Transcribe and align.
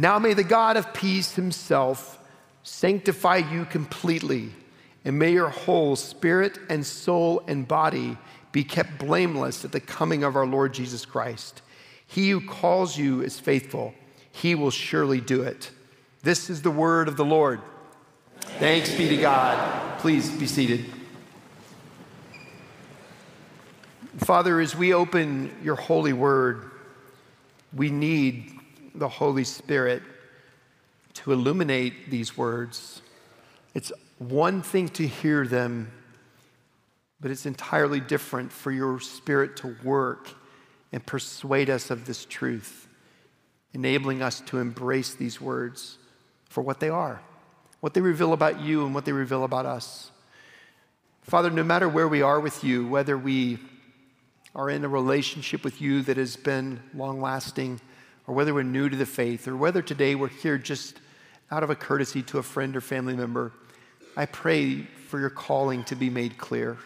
Now 0.00 0.20
may 0.20 0.32
the 0.32 0.44
God 0.44 0.76
of 0.76 0.94
peace 0.94 1.34
himself 1.34 2.20
sanctify 2.62 3.38
you 3.38 3.64
completely, 3.64 4.50
and 5.04 5.18
may 5.18 5.32
your 5.32 5.48
whole 5.48 5.96
spirit 5.96 6.56
and 6.70 6.86
soul 6.86 7.42
and 7.48 7.66
body 7.66 8.16
be 8.52 8.62
kept 8.62 8.98
blameless 8.98 9.64
at 9.64 9.72
the 9.72 9.80
coming 9.80 10.22
of 10.22 10.36
our 10.36 10.46
Lord 10.46 10.72
Jesus 10.72 11.04
Christ. 11.04 11.62
He 12.06 12.30
who 12.30 12.40
calls 12.40 12.96
you 12.96 13.22
is 13.22 13.40
faithful, 13.40 13.92
he 14.30 14.54
will 14.54 14.70
surely 14.70 15.20
do 15.20 15.42
it. 15.42 15.72
This 16.22 16.48
is 16.48 16.62
the 16.62 16.70
word 16.70 17.08
of 17.08 17.16
the 17.16 17.24
Lord. 17.24 17.60
Thanks 18.40 18.94
be 18.94 19.08
to 19.08 19.16
God. 19.16 19.98
Please 19.98 20.30
be 20.30 20.46
seated. 20.46 20.84
Father, 24.18 24.60
as 24.60 24.76
we 24.76 24.94
open 24.94 25.56
your 25.62 25.74
holy 25.74 26.12
word, 26.12 26.70
we 27.72 27.90
need 27.90 28.57
the 28.98 29.08
Holy 29.08 29.44
Spirit 29.44 30.02
to 31.14 31.32
illuminate 31.32 32.10
these 32.10 32.36
words. 32.36 33.02
It's 33.74 33.92
one 34.18 34.62
thing 34.62 34.88
to 34.90 35.06
hear 35.06 35.46
them, 35.46 35.92
but 37.20 37.30
it's 37.30 37.46
entirely 37.46 38.00
different 38.00 38.52
for 38.52 38.70
your 38.70 39.00
Spirit 39.00 39.56
to 39.58 39.76
work 39.82 40.28
and 40.92 41.04
persuade 41.04 41.70
us 41.70 41.90
of 41.90 42.06
this 42.06 42.24
truth, 42.24 42.88
enabling 43.72 44.22
us 44.22 44.40
to 44.40 44.58
embrace 44.58 45.14
these 45.14 45.40
words 45.40 45.98
for 46.48 46.62
what 46.62 46.80
they 46.80 46.88
are, 46.88 47.20
what 47.80 47.94
they 47.94 48.00
reveal 48.00 48.32
about 48.32 48.60
you 48.60 48.84
and 48.84 48.94
what 48.94 49.04
they 49.04 49.12
reveal 49.12 49.44
about 49.44 49.66
us. 49.66 50.10
Father, 51.22 51.50
no 51.50 51.62
matter 51.62 51.88
where 51.88 52.08
we 52.08 52.22
are 52.22 52.40
with 52.40 52.64
you, 52.64 52.86
whether 52.86 53.18
we 53.18 53.58
are 54.54 54.70
in 54.70 54.84
a 54.84 54.88
relationship 54.88 55.62
with 55.62 55.80
you 55.80 56.02
that 56.02 56.16
has 56.16 56.36
been 56.36 56.80
long 56.94 57.20
lasting, 57.20 57.80
or 58.28 58.34
whether 58.34 58.52
we're 58.52 58.62
new 58.62 58.90
to 58.90 58.96
the 58.96 59.06
faith, 59.06 59.48
or 59.48 59.56
whether 59.56 59.80
today 59.80 60.14
we're 60.14 60.28
here 60.28 60.58
just 60.58 61.00
out 61.50 61.62
of 61.62 61.70
a 61.70 61.74
courtesy 61.74 62.22
to 62.22 62.36
a 62.36 62.42
friend 62.42 62.76
or 62.76 62.80
family 62.82 63.16
member, 63.16 63.52
I 64.16 64.26
pray 64.26 64.82
for 64.82 65.18
your 65.18 65.30
calling 65.30 65.82
to 65.84 65.96
be 65.96 66.10
made 66.10 66.36
clear. 66.36 66.76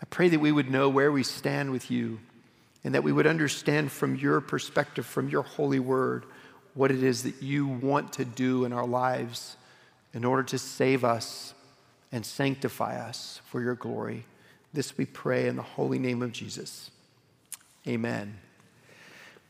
I 0.00 0.06
pray 0.06 0.30
that 0.30 0.40
we 0.40 0.52
would 0.52 0.70
know 0.70 0.88
where 0.88 1.12
we 1.12 1.22
stand 1.22 1.70
with 1.72 1.90
you 1.90 2.20
and 2.84 2.94
that 2.94 3.04
we 3.04 3.12
would 3.12 3.26
understand 3.26 3.92
from 3.92 4.16
your 4.16 4.40
perspective, 4.40 5.04
from 5.04 5.28
your 5.28 5.42
holy 5.42 5.78
word, 5.78 6.24
what 6.72 6.90
it 6.90 7.02
is 7.02 7.22
that 7.24 7.42
you 7.42 7.66
want 7.66 8.14
to 8.14 8.24
do 8.24 8.64
in 8.64 8.72
our 8.72 8.86
lives 8.86 9.56
in 10.14 10.24
order 10.24 10.42
to 10.44 10.58
save 10.58 11.04
us 11.04 11.52
and 12.12 12.24
sanctify 12.24 12.98
us 12.98 13.42
for 13.44 13.60
your 13.60 13.74
glory. 13.74 14.24
This 14.72 14.96
we 14.96 15.04
pray 15.04 15.48
in 15.48 15.56
the 15.56 15.62
holy 15.62 15.98
name 15.98 16.22
of 16.22 16.32
Jesus. 16.32 16.90
Amen. 17.86 18.38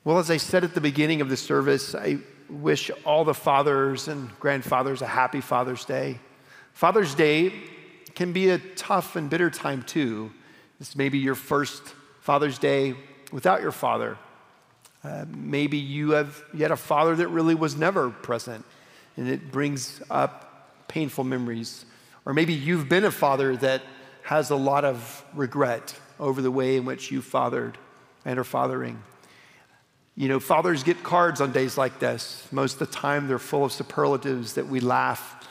Well, 0.06 0.20
as 0.20 0.30
I 0.30 0.36
said 0.36 0.62
at 0.62 0.72
the 0.72 0.80
beginning 0.80 1.20
of 1.20 1.28
the 1.28 1.36
service, 1.36 1.92
I 1.92 2.18
wish 2.48 2.92
all 3.04 3.24
the 3.24 3.34
fathers 3.34 4.06
and 4.06 4.30
grandfathers 4.38 5.02
a 5.02 5.06
happy 5.06 5.40
Father's 5.40 5.84
Day. 5.84 6.20
Father's 6.74 7.12
Day 7.12 7.52
can 8.14 8.32
be 8.32 8.50
a 8.50 8.58
tough 8.58 9.16
and 9.16 9.28
bitter 9.28 9.50
time 9.50 9.82
too. 9.82 10.30
This 10.78 10.94
may 10.94 11.08
be 11.08 11.18
your 11.18 11.34
first 11.34 11.82
Father's 12.20 12.56
Day 12.56 12.94
without 13.32 13.62
your 13.62 13.72
father. 13.72 14.16
Uh, 15.02 15.24
maybe 15.28 15.76
you 15.76 16.10
have 16.12 16.40
you 16.54 16.60
had 16.60 16.70
a 16.70 16.76
father 16.76 17.16
that 17.16 17.26
really 17.26 17.56
was 17.56 17.74
never 17.74 18.08
present, 18.08 18.64
and 19.16 19.28
it 19.28 19.50
brings 19.50 20.00
up 20.08 20.86
painful 20.86 21.24
memories. 21.24 21.84
Or 22.24 22.32
maybe 22.32 22.54
you've 22.54 22.88
been 22.88 23.06
a 23.06 23.10
father 23.10 23.56
that 23.56 23.82
has 24.22 24.50
a 24.50 24.56
lot 24.56 24.84
of 24.84 25.24
regret 25.34 25.96
over 26.20 26.40
the 26.40 26.52
way 26.52 26.76
in 26.76 26.84
which 26.84 27.10
you 27.10 27.22
fathered 27.22 27.76
and 28.24 28.38
are 28.38 28.44
fathering. 28.44 29.02
You 30.16 30.28
know, 30.28 30.40
fathers 30.40 30.82
get 30.82 31.02
cards 31.02 31.42
on 31.42 31.52
days 31.52 31.76
like 31.76 31.98
this. 31.98 32.48
Most 32.50 32.74
of 32.74 32.78
the 32.78 32.86
time, 32.86 33.28
they're 33.28 33.38
full 33.38 33.64
of 33.64 33.72
superlatives 33.72 34.54
that 34.54 34.66
we 34.66 34.80
laugh 34.80 35.46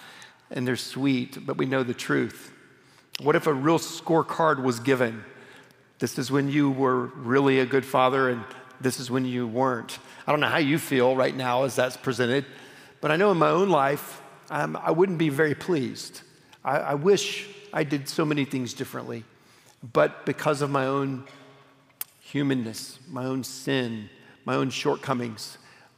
and 0.49 0.67
they're 0.67 0.75
sweet, 0.75 1.45
but 1.45 1.57
we 1.57 1.65
know 1.65 1.83
the 1.83 1.93
truth. 1.93 2.51
What 3.21 3.35
if 3.35 3.47
a 3.47 3.53
real 3.53 3.79
scorecard 3.79 4.61
was 4.61 4.79
given? 4.79 5.23
This 5.99 6.17
is 6.17 6.31
when 6.31 6.49
you 6.49 6.69
were 6.71 7.05
really 7.05 7.59
a 7.59 7.65
good 7.65 7.85
father, 7.85 8.29
and 8.29 8.43
this 8.81 8.99
is 8.99 9.09
when 9.09 9.25
you 9.25 9.47
weren't. 9.47 9.99
I 10.27 10.31
don't 10.31 10.39
know 10.39 10.47
how 10.47 10.57
you 10.57 10.77
feel 10.77 11.15
right 11.15 11.35
now 11.35 11.63
as 11.63 11.75
that's 11.75 11.95
presented, 11.95 12.45
but 13.01 13.11
I 13.11 13.15
know 13.15 13.31
in 13.31 13.37
my 13.37 13.49
own 13.49 13.69
life, 13.69 14.21
um, 14.49 14.77
I 14.81 14.91
wouldn't 14.91 15.17
be 15.17 15.29
very 15.29 15.55
pleased. 15.55 16.21
I, 16.63 16.77
I 16.77 16.93
wish 16.95 17.47
I 17.71 17.83
did 17.83 18.09
so 18.09 18.25
many 18.25 18.45
things 18.45 18.73
differently. 18.73 19.23
But 19.93 20.25
because 20.25 20.61
of 20.61 20.69
my 20.69 20.87
own 20.87 21.25
humanness, 22.19 22.99
my 23.07 23.25
own 23.25 23.43
sin, 23.43 24.09
my 24.45 24.55
own 24.55 24.69
shortcomings, 24.69 25.57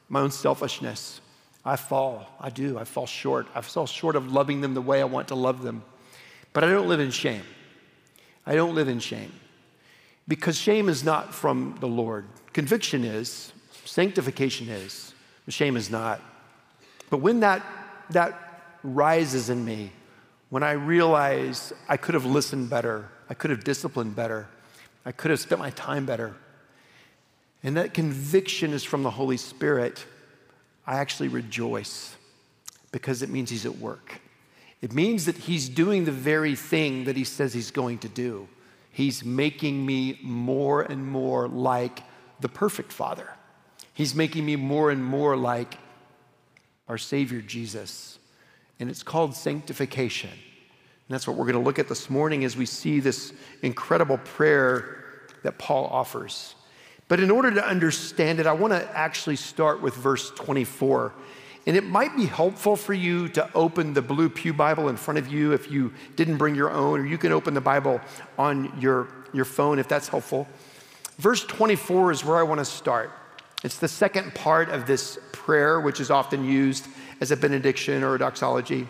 my 0.10 0.22
own 0.22 0.32
selfishness, 0.32 1.22
I 1.68 1.76
fall. 1.76 2.26
I 2.40 2.50
do. 2.50 2.80
I 2.80 2.86
fall 2.86 3.06
short. 3.06 3.46
I 3.54 3.60
fall 3.60 3.86
short 3.86 4.16
of 4.16 4.32
loving 4.32 4.62
them 4.62 4.74
the 4.74 4.82
way 4.82 5.02
I 5.02 5.06
want 5.06 5.28
to 5.28 5.36
love 5.36 5.64
them. 5.64 5.84
But 6.54 6.64
I 6.64 6.70
don't 6.70 6.88
live 6.88 7.02
in 7.02 7.12
shame. 7.12 7.44
I 8.46 8.56
don't 8.56 8.74
live 8.74 8.88
in 8.88 9.00
shame. 9.00 9.34
Because 10.30 10.58
shame 10.58 10.88
is 10.88 11.04
not 11.04 11.34
from 11.34 11.76
the 11.82 11.88
Lord. 11.88 12.26
Conviction 12.54 13.04
is, 13.04 13.52
sanctification 13.84 14.70
is, 14.70 15.14
shame 15.50 15.76
is 15.76 15.90
not. 15.90 16.22
But 17.10 17.18
when 17.18 17.42
that, 17.42 17.66
that 18.12 18.78
rises 18.82 19.50
in 19.50 19.64
me, 19.64 19.92
when 20.50 20.64
I 20.64 20.72
realize 20.72 21.74
I 21.90 21.98
could 21.98 22.14
have 22.14 22.26
listened 22.26 22.70
better, 22.70 23.10
I 23.30 23.34
could 23.34 23.52
have 23.52 23.66
disciplined 23.66 24.16
better, 24.16 24.48
I 25.06 25.12
could 25.12 25.32
have 25.32 25.40
spent 25.40 25.60
my 25.60 25.72
time 25.72 26.06
better, 26.06 26.36
and 27.64 27.78
that 27.78 27.94
conviction 27.94 28.74
is 28.74 28.84
from 28.84 29.04
the 29.04 29.12
Holy 29.12 29.38
Spirit, 29.38 30.06
I 30.86 30.98
actually 30.98 31.30
rejoice 31.30 32.16
because 32.92 33.22
it 33.22 33.30
means 33.30 33.50
He's 33.50 33.66
at 33.66 33.78
work. 33.78 34.22
It 34.82 34.94
means 34.94 35.26
that 35.26 35.38
He's 35.38 35.68
doing 35.68 36.06
the 36.06 36.12
very 36.12 36.56
thing 36.56 37.06
that 37.06 37.16
He 37.16 37.24
says 37.24 37.54
He's 37.54 37.72
going 37.72 38.00
to 38.00 38.10
do. 38.10 38.48
He's 38.92 39.24
making 39.24 39.86
me 39.86 40.20
more 40.24 40.82
and 40.82 41.06
more 41.06 41.48
like 41.48 42.04
the 42.40 42.50
perfect 42.50 42.92
Father. 42.92 43.30
He's 43.94 44.16
making 44.16 44.46
me 44.46 44.56
more 44.56 44.92
and 44.92 45.04
more 45.04 45.36
like 45.36 45.78
our 46.88 46.98
Savior 46.98 47.42
Jesus 47.42 48.18
and 48.80 48.90
it's 48.90 49.04
called 49.04 49.36
sanctification. 49.36 50.30
And 50.30 51.14
that's 51.14 51.28
what 51.28 51.38
we're 51.38 51.46
going 51.46 51.56
to 51.56 51.62
look 51.62 51.80
at 51.80 51.88
this 51.88 52.10
morning 52.10 52.44
as 52.44 52.56
we 52.58 52.66
see 52.66 53.00
this 53.00 53.34
incredible 53.62 54.18
prayer 54.20 55.04
that 55.44 55.58
Paul 55.58 55.86
offers. 55.86 56.56
But 57.08 57.20
in 57.20 57.32
order 57.32 57.52
to 57.52 57.66
understand 57.66 58.40
it, 58.40 58.48
I 58.48 58.54
want 58.54 58.74
to 58.74 58.98
actually 58.98 59.38
start 59.38 59.82
with 59.82 59.96
verse 59.96 60.32
24. 60.32 61.14
And 61.66 61.76
it 61.76 61.84
might 61.84 62.16
be 62.16 62.26
helpful 62.26 62.76
for 62.76 62.94
you 62.94 63.28
to 63.30 63.50
open 63.54 63.94
the 63.94 64.02
Blue 64.02 64.30
Pew 64.30 64.54
Bible 64.54 64.90
in 64.90 64.96
front 64.96 65.18
of 65.18 65.28
you 65.28 65.52
if 65.52 65.70
you 65.70 65.94
didn't 66.16 66.38
bring 66.38 66.56
your 66.56 66.72
own, 66.72 67.02
or 67.02 67.06
you 67.06 67.18
can 67.18 67.32
open 67.32 67.54
the 67.54 67.62
Bible 67.62 68.00
on 68.38 68.74
your, 68.80 69.10
your 69.34 69.46
phone 69.46 69.80
if 69.80 69.88
that's 69.88 70.08
helpful. 70.08 70.48
Verse 71.18 71.44
24 71.46 72.12
is 72.12 72.24
where 72.24 72.38
I 72.38 72.44
want 72.44 72.60
to 72.60 72.66
start. 72.66 73.12
It's 73.64 73.80
the 73.80 73.88
second 73.88 74.34
part 74.36 74.70
of 74.70 74.86
this 74.86 75.18
prayer, 75.32 75.82
which 75.82 76.00
is 76.00 76.12
often 76.12 76.46
used 76.46 76.88
as 77.20 77.32
a 77.32 77.38
benediction 77.38 78.04
or 78.04 78.16
a 78.16 78.20
doxology, 78.20 78.88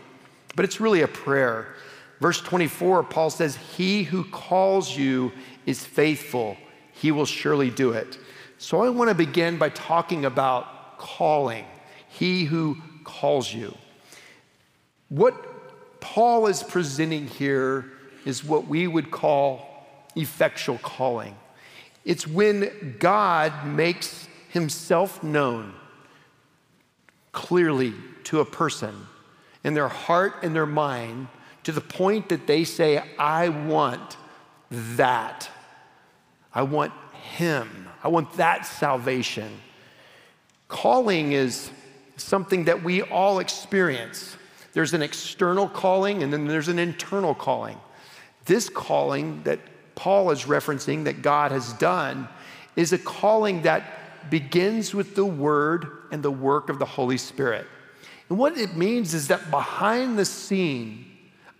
but 0.55 0.65
it's 0.65 0.81
really 0.81 1.01
a 1.01 1.07
prayer. 1.07 1.73
Verse 2.19 2.41
24, 2.41 3.03
Paul 3.03 3.29
says, 3.29 3.55
He 3.55 4.03
who 4.03 4.23
calls 4.25 4.95
you 4.95 5.31
is 5.65 5.85
faithful, 5.85 6.57
he 7.01 7.11
will 7.11 7.25
surely 7.25 7.69
do 7.69 7.91
it. 7.91 8.17
So 8.57 8.83
I 8.83 8.89
want 8.89 9.09
to 9.09 9.15
begin 9.15 9.57
by 9.57 9.69
talking 9.69 10.25
about 10.25 10.97
calling. 10.97 11.65
He 12.09 12.45
who 12.45 12.77
calls 13.03 13.53
you. 13.53 13.75
What 15.09 16.01
Paul 16.01 16.47
is 16.47 16.63
presenting 16.63 17.27
here 17.27 17.91
is 18.25 18.43
what 18.43 18.67
we 18.67 18.87
would 18.87 19.11
call 19.11 19.85
effectual 20.15 20.79
calling. 20.79 21.35
It's 22.03 22.25
when 22.25 22.95
God 22.99 23.65
makes 23.65 24.27
himself 24.49 25.21
known 25.21 25.73
clearly 27.31 27.93
to 28.23 28.39
a 28.39 28.45
person 28.45 29.07
in 29.63 29.73
their 29.73 29.87
heart 29.87 30.35
and 30.41 30.55
their 30.55 30.65
mind 30.65 31.27
to 31.63 31.71
the 31.71 31.81
point 31.81 32.29
that 32.29 32.47
they 32.47 32.63
say, 32.63 33.03
I 33.19 33.49
want 33.49 34.17
that. 34.71 35.49
I 36.57 36.63
want 36.63 36.91
Him. 37.13 37.87
I 38.03 38.07
want 38.07 38.33
that 38.37 38.65
salvation. 38.65 39.61
Calling 40.67 41.33
is 41.33 41.69
something 42.15 42.65
that 42.65 42.83
we 42.83 43.03
all 43.03 43.37
experience. 43.37 44.35
There's 44.73 44.95
an 44.95 45.03
external 45.03 45.69
calling 45.69 46.23
and 46.23 46.33
then 46.33 46.47
there's 46.47 46.67
an 46.67 46.79
internal 46.79 47.35
calling. 47.35 47.77
This 48.45 48.69
calling 48.69 49.43
that 49.43 49.59
Paul 49.93 50.31
is 50.31 50.45
referencing, 50.45 51.03
that 51.03 51.21
God 51.21 51.51
has 51.51 51.73
done, 51.73 52.27
is 52.75 52.91
a 52.91 52.97
calling 52.97 53.61
that 53.61 54.31
begins 54.31 54.95
with 54.95 55.13
the 55.13 55.25
Word 55.25 55.87
and 56.11 56.23
the 56.23 56.31
work 56.31 56.69
of 56.69 56.79
the 56.79 56.85
Holy 56.85 57.17
Spirit. 57.17 57.67
And 58.29 58.39
what 58.39 58.57
it 58.57 58.75
means 58.75 59.13
is 59.13 59.27
that 59.27 59.51
behind 59.51 60.17
the 60.17 60.25
scene 60.25 61.05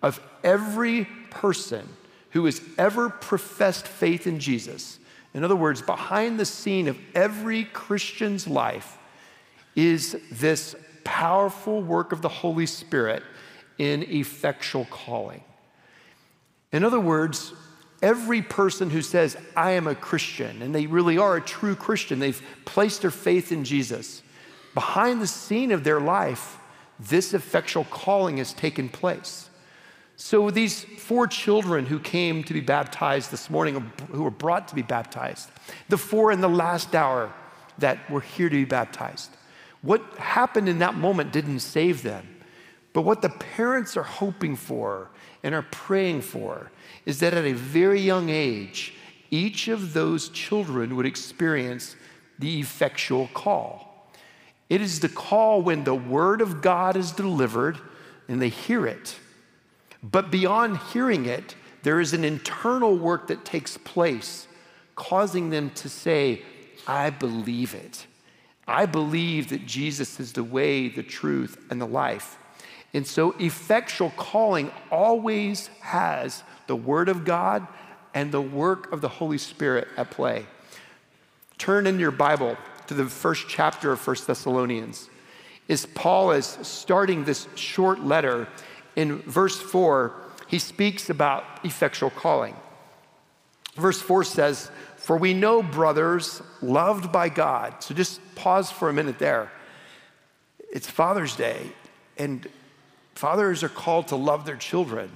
of 0.02 0.20
every 0.44 1.06
person 1.30 1.88
who 2.38 2.46
has 2.46 2.62
ever 2.78 3.10
professed 3.10 3.88
faith 3.88 4.28
in 4.28 4.40
Jesus, 4.40 5.00
in 5.34 5.44
other 5.44 5.56
words, 5.56 5.82
behind 5.82 6.40
the 6.40 6.46
scene 6.46 6.88
of 6.88 6.96
every 7.16 7.64
Christian's 7.64 8.48
life, 8.48 9.00
is 9.76 10.16
this 10.32 10.76
powerful 11.04 11.82
work 11.82 12.12
of 12.12 12.22
the 12.22 12.30
Holy 12.30 12.68
Spirit 12.68 13.24
in 13.80 14.04
effectual 14.04 14.86
calling. 14.86 15.44
In 16.72 16.84
other 16.84 17.00
words, 17.00 17.54
every 18.04 18.44
person 18.44 18.92
who 18.92 19.02
says, 19.02 19.36
I 19.56 19.72
am 19.72 19.88
a 19.88 19.96
Christian, 19.96 20.62
and 20.62 20.76
they 20.76 20.86
really 20.86 21.18
are 21.18 21.38
a 21.38 21.42
true 21.42 21.76
Christian, 21.76 22.20
they've 22.20 22.42
placed 22.66 23.02
their 23.02 23.10
faith 23.10 23.52
in 23.52 23.64
Jesus, 23.64 24.22
behind 24.76 25.24
the 25.24 25.28
scene 25.28 25.72
of 25.72 25.84
their 25.84 26.00
life, 26.00 26.60
this 27.00 27.34
effectual 27.34 27.86
calling 27.86 28.38
has 28.38 28.54
taken 28.54 28.90
place. 28.90 29.50
So, 30.20 30.50
these 30.50 30.84
four 30.84 31.28
children 31.28 31.86
who 31.86 32.00
came 32.00 32.44
to 32.46 32.54
be 32.54 32.60
baptized 32.60 33.30
this 33.30 33.52
morning, 33.52 33.92
who 34.12 34.24
were 34.24 34.32
brought 34.32 34.68
to 34.70 34.76
be 34.76 34.82
baptized, 34.82 35.52
the 35.90 35.98
four 35.98 36.32
in 36.32 36.42
the 36.42 36.50
last 36.50 36.96
hour 36.96 37.32
that 37.78 38.10
were 38.10 38.22
here 38.22 38.50
to 38.50 38.56
be 38.56 38.66
baptized, 38.66 39.30
what 39.84 40.02
happened 40.18 40.68
in 40.68 40.80
that 40.80 40.96
moment 40.96 41.32
didn't 41.32 41.60
save 41.60 42.02
them. 42.02 42.28
But 42.94 43.04
what 43.04 43.22
the 43.22 43.30
parents 43.30 43.96
are 43.96 44.02
hoping 44.02 44.56
for 44.56 45.10
and 45.44 45.54
are 45.54 45.62
praying 45.62 46.22
for 46.22 46.72
is 47.06 47.20
that 47.20 47.36
at 47.36 47.46
a 47.46 47.54
very 47.54 48.02
young 48.02 48.30
age, 48.30 48.96
each 49.30 49.68
of 49.68 49.94
those 49.94 50.30
children 50.30 50.96
would 50.96 51.06
experience 51.06 51.96
the 52.40 52.60
effectual 52.60 53.30
call. 53.36 54.10
It 54.68 54.82
is 54.82 55.00
the 55.00 55.10
call 55.10 55.62
when 55.62 55.84
the 55.84 55.94
word 55.94 56.42
of 56.42 56.64
God 56.64 56.96
is 56.96 57.12
delivered 57.12 57.78
and 58.28 58.42
they 58.42 58.50
hear 58.50 58.88
it. 58.88 59.16
But 60.10 60.32
beyond 60.32 60.78
hearing 60.78 61.26
it, 61.26 61.56
there 61.84 62.00
is 62.00 62.14
an 62.14 62.24
internal 62.24 62.98
work 62.98 63.28
that 63.28 63.46
takes 63.46 63.78
place, 63.78 64.48
causing 64.96 65.50
them 65.50 65.70
to 65.72 65.90
say, 65.90 66.44
I 66.88 67.10
believe 67.10 67.74
it. 67.74 68.08
I 68.68 68.86
believe 68.86 69.50
that 69.50 69.66
Jesus 69.66 70.20
is 70.20 70.34
the 70.34 70.44
way, 70.44 70.90
the 70.90 71.04
truth, 71.04 71.58
and 71.70 71.82
the 71.82 71.88
life. 71.88 72.38
And 72.94 73.06
so, 73.06 73.36
effectual 73.40 74.12
calling 74.12 74.72
always 74.92 75.68
has 75.82 76.44
the 76.68 76.76
Word 76.76 77.10
of 77.10 77.26
God 77.26 77.68
and 78.14 78.32
the 78.32 78.42
work 78.42 78.92
of 78.92 79.02
the 79.02 79.10
Holy 79.10 79.38
Spirit 79.38 79.88
at 79.98 80.10
play. 80.10 80.46
Turn 81.58 81.86
in 81.86 82.00
your 82.00 82.12
Bible 82.12 82.58
to 82.88 82.94
the 82.94 83.06
first 83.06 83.48
chapter 83.50 83.92
of 83.92 84.00
First 84.00 84.28
Thessalonians. 84.28 85.10
As 85.70 85.86
Paul 85.86 86.32
is 86.32 86.46
starting 86.62 87.24
this 87.24 87.48
short 87.56 88.00
letter, 88.00 88.48
in 88.98 89.20
verse 89.20 89.58
4, 89.58 90.12
he 90.48 90.58
speaks 90.58 91.10
about 91.10 91.46
effectual 91.64 92.10
calling. 92.10 92.56
Verse 93.76 94.02
4 94.02 94.24
says, 94.24 94.72
For 94.98 95.16
we 95.16 95.36
know, 95.36 95.62
brothers, 95.62 96.42
loved 96.64 97.12
by 97.12 97.30
God. 97.30 97.84
So 97.84 97.94
just 97.94 98.20
pause 98.34 98.72
for 98.72 98.90
a 98.90 98.94
minute 98.94 99.20
there. 99.20 99.52
It's 100.74 100.90
Father's 100.90 101.36
Day, 101.36 101.72
and 102.18 102.48
Fathers 103.14 103.64
are 103.64 103.70
called 103.70 104.08
to 104.08 104.16
love 104.16 104.46
their 104.46 104.58
children. 104.58 105.12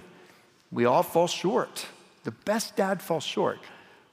We 0.72 0.86
all 0.86 1.04
fall 1.04 1.28
short. 1.28 1.88
The 2.24 2.32
best 2.32 2.76
dad 2.76 3.02
falls 3.02 3.24
short, 3.24 3.60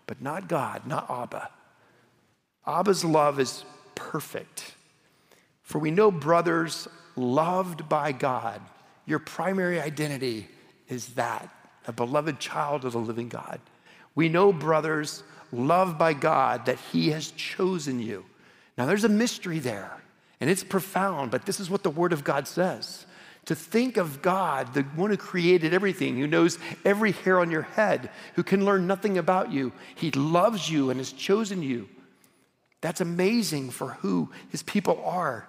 but 0.06 0.23
not 0.23 0.49
God, 0.49 0.87
not 0.87 1.11
Abba. 1.11 1.50
Abba's 2.67 3.05
love 3.05 3.38
is 3.38 3.67
perfect. 3.94 4.75
For 5.62 5.79
we 5.79 5.91
know, 5.91 6.11
brothers, 6.11 6.88
loved 7.17 7.87
by 7.87 8.12
God, 8.12 8.62
your 9.08 9.19
primary 9.19 9.81
identity 9.81 10.49
is 10.88 11.08
that, 11.14 11.49
a 11.87 11.93
beloved 11.93 12.38
child 12.38 12.84
of 12.84 12.93
the 12.93 12.99
living 12.99 13.28
God. 13.28 13.60
We 14.14 14.28
know, 14.28 14.52
brothers, 14.52 15.22
loved 15.50 15.99
by 15.99 16.12
God, 16.12 16.66
that 16.66 16.78
He 16.93 17.10
has 17.10 17.31
chosen 17.31 18.00
you. 18.00 18.25
Now, 18.76 18.87
there's 18.87 19.05
a 19.05 19.08
mystery 19.08 19.58
there, 19.58 19.90
and 20.40 20.50
it's 20.50 20.62
profound, 20.62 21.31
but 21.31 21.46
this 21.46 21.58
is 21.58 21.70
what 21.70 21.82
the 21.82 21.90
Word 21.90 22.12
of 22.12 22.22
God 22.22 22.46
says 22.46 23.06
to 23.46 23.55
think 23.55 23.96
of 23.96 24.20
God, 24.20 24.75
the 24.75 24.82
one 24.82 25.08
who 25.08 25.16
created 25.16 25.72
everything, 25.72 26.19
who 26.19 26.26
knows 26.26 26.58
every 26.84 27.12
hair 27.12 27.40
on 27.40 27.50
your 27.50 27.62
head, 27.62 28.10
who 28.34 28.43
can 28.43 28.62
learn 28.62 28.87
nothing 28.87 29.16
about 29.16 29.50
you. 29.50 29.72
He 29.94 30.10
loves 30.10 30.69
you 30.69 30.90
and 30.90 31.00
has 31.00 31.12
chosen 31.12 31.62
you. 31.62 31.88
That's 32.82 33.00
amazing 33.00 33.70
for 33.70 33.88
who 33.88 34.31
his 34.50 34.62
people 34.62 35.02
are. 35.02 35.49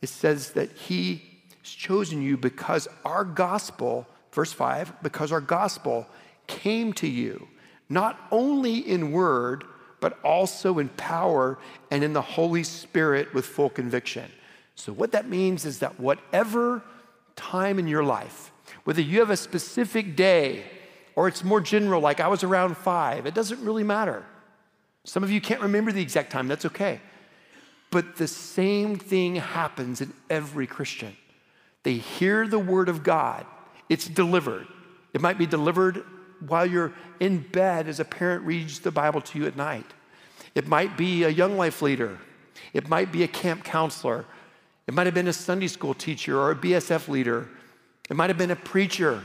It 0.00 0.08
says 0.08 0.52
that 0.52 0.72
he 0.72 1.33
has 1.64 1.72
chosen 1.72 2.20
you 2.20 2.36
because 2.36 2.86
our 3.06 3.24
gospel, 3.24 4.06
verse 4.32 4.52
5, 4.52 5.02
because 5.02 5.32
our 5.32 5.40
gospel 5.40 6.06
came 6.46 6.92
to 6.92 7.08
you, 7.08 7.48
not 7.88 8.20
only 8.30 8.78
in 8.78 9.12
word, 9.12 9.64
but 9.98 10.22
also 10.22 10.78
in 10.78 10.90
power 10.90 11.58
and 11.90 12.04
in 12.04 12.12
the 12.12 12.20
Holy 12.20 12.62
Spirit 12.62 13.32
with 13.32 13.46
full 13.46 13.70
conviction. 13.70 14.30
So, 14.74 14.92
what 14.92 15.12
that 15.12 15.26
means 15.26 15.64
is 15.64 15.78
that 15.78 15.98
whatever 15.98 16.82
time 17.34 17.78
in 17.78 17.88
your 17.88 18.04
life, 18.04 18.52
whether 18.84 19.00
you 19.00 19.20
have 19.20 19.30
a 19.30 19.36
specific 19.36 20.16
day 20.16 20.64
or 21.16 21.28
it's 21.28 21.42
more 21.42 21.62
general, 21.62 22.02
like 22.02 22.20
I 22.20 22.28
was 22.28 22.44
around 22.44 22.76
five, 22.76 23.24
it 23.24 23.32
doesn't 23.32 23.64
really 23.64 23.84
matter. 23.84 24.22
Some 25.04 25.22
of 25.22 25.30
you 25.30 25.40
can't 25.40 25.62
remember 25.62 25.92
the 25.92 26.02
exact 26.02 26.30
time, 26.30 26.46
that's 26.46 26.66
okay. 26.66 27.00
But 27.90 28.16
the 28.16 28.28
same 28.28 28.96
thing 28.96 29.36
happens 29.36 30.02
in 30.02 30.12
every 30.28 30.66
Christian. 30.66 31.16
They 31.84 31.94
hear 31.94 32.48
the 32.48 32.58
word 32.58 32.88
of 32.88 33.02
God, 33.02 33.46
it's 33.88 34.08
delivered. 34.08 34.66
It 35.12 35.20
might 35.20 35.38
be 35.38 35.46
delivered 35.46 36.02
while 36.40 36.66
you're 36.66 36.92
in 37.20 37.38
bed 37.38 37.86
as 37.86 38.00
a 38.00 38.04
parent 38.04 38.44
reads 38.44 38.80
the 38.80 38.90
Bible 38.90 39.20
to 39.20 39.38
you 39.38 39.46
at 39.46 39.56
night. 39.56 39.86
It 40.54 40.66
might 40.66 40.96
be 40.96 41.22
a 41.22 41.28
young 41.28 41.56
life 41.56 41.82
leader. 41.82 42.18
It 42.72 42.88
might 42.88 43.12
be 43.12 43.22
a 43.22 43.28
camp 43.28 43.64
counselor. 43.64 44.24
It 44.86 44.94
might 44.94 45.06
have 45.06 45.14
been 45.14 45.28
a 45.28 45.32
Sunday 45.32 45.68
school 45.68 45.94
teacher 45.94 46.38
or 46.38 46.50
a 46.50 46.56
BSF 46.56 47.08
leader. 47.08 47.48
It 48.10 48.16
might 48.16 48.30
have 48.30 48.38
been 48.38 48.50
a 48.50 48.56
preacher. 48.56 49.22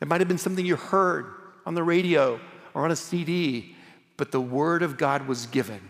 It 0.00 0.08
might 0.08 0.20
have 0.20 0.28
been 0.28 0.38
something 0.38 0.64
you 0.64 0.76
heard 0.76 1.26
on 1.64 1.74
the 1.74 1.82
radio 1.82 2.40
or 2.74 2.84
on 2.84 2.90
a 2.90 2.96
CD, 2.96 3.76
but 4.16 4.32
the 4.32 4.40
word 4.40 4.82
of 4.82 4.98
God 4.98 5.26
was 5.26 5.46
given. 5.46 5.80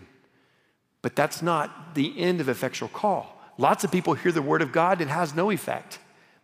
But 1.01 1.15
that's 1.15 1.41
not 1.41 1.95
the 1.95 2.17
end 2.19 2.41
of 2.41 2.49
effectual 2.49 2.89
call. 2.89 3.37
Lots 3.57 3.83
of 3.83 3.91
people 3.91 4.13
hear 4.13 4.31
the 4.31 4.41
word 4.41 4.61
of 4.61 4.71
God, 4.71 5.01
it 5.01 5.07
has 5.07 5.35
no 5.35 5.51
effect. 5.51 5.99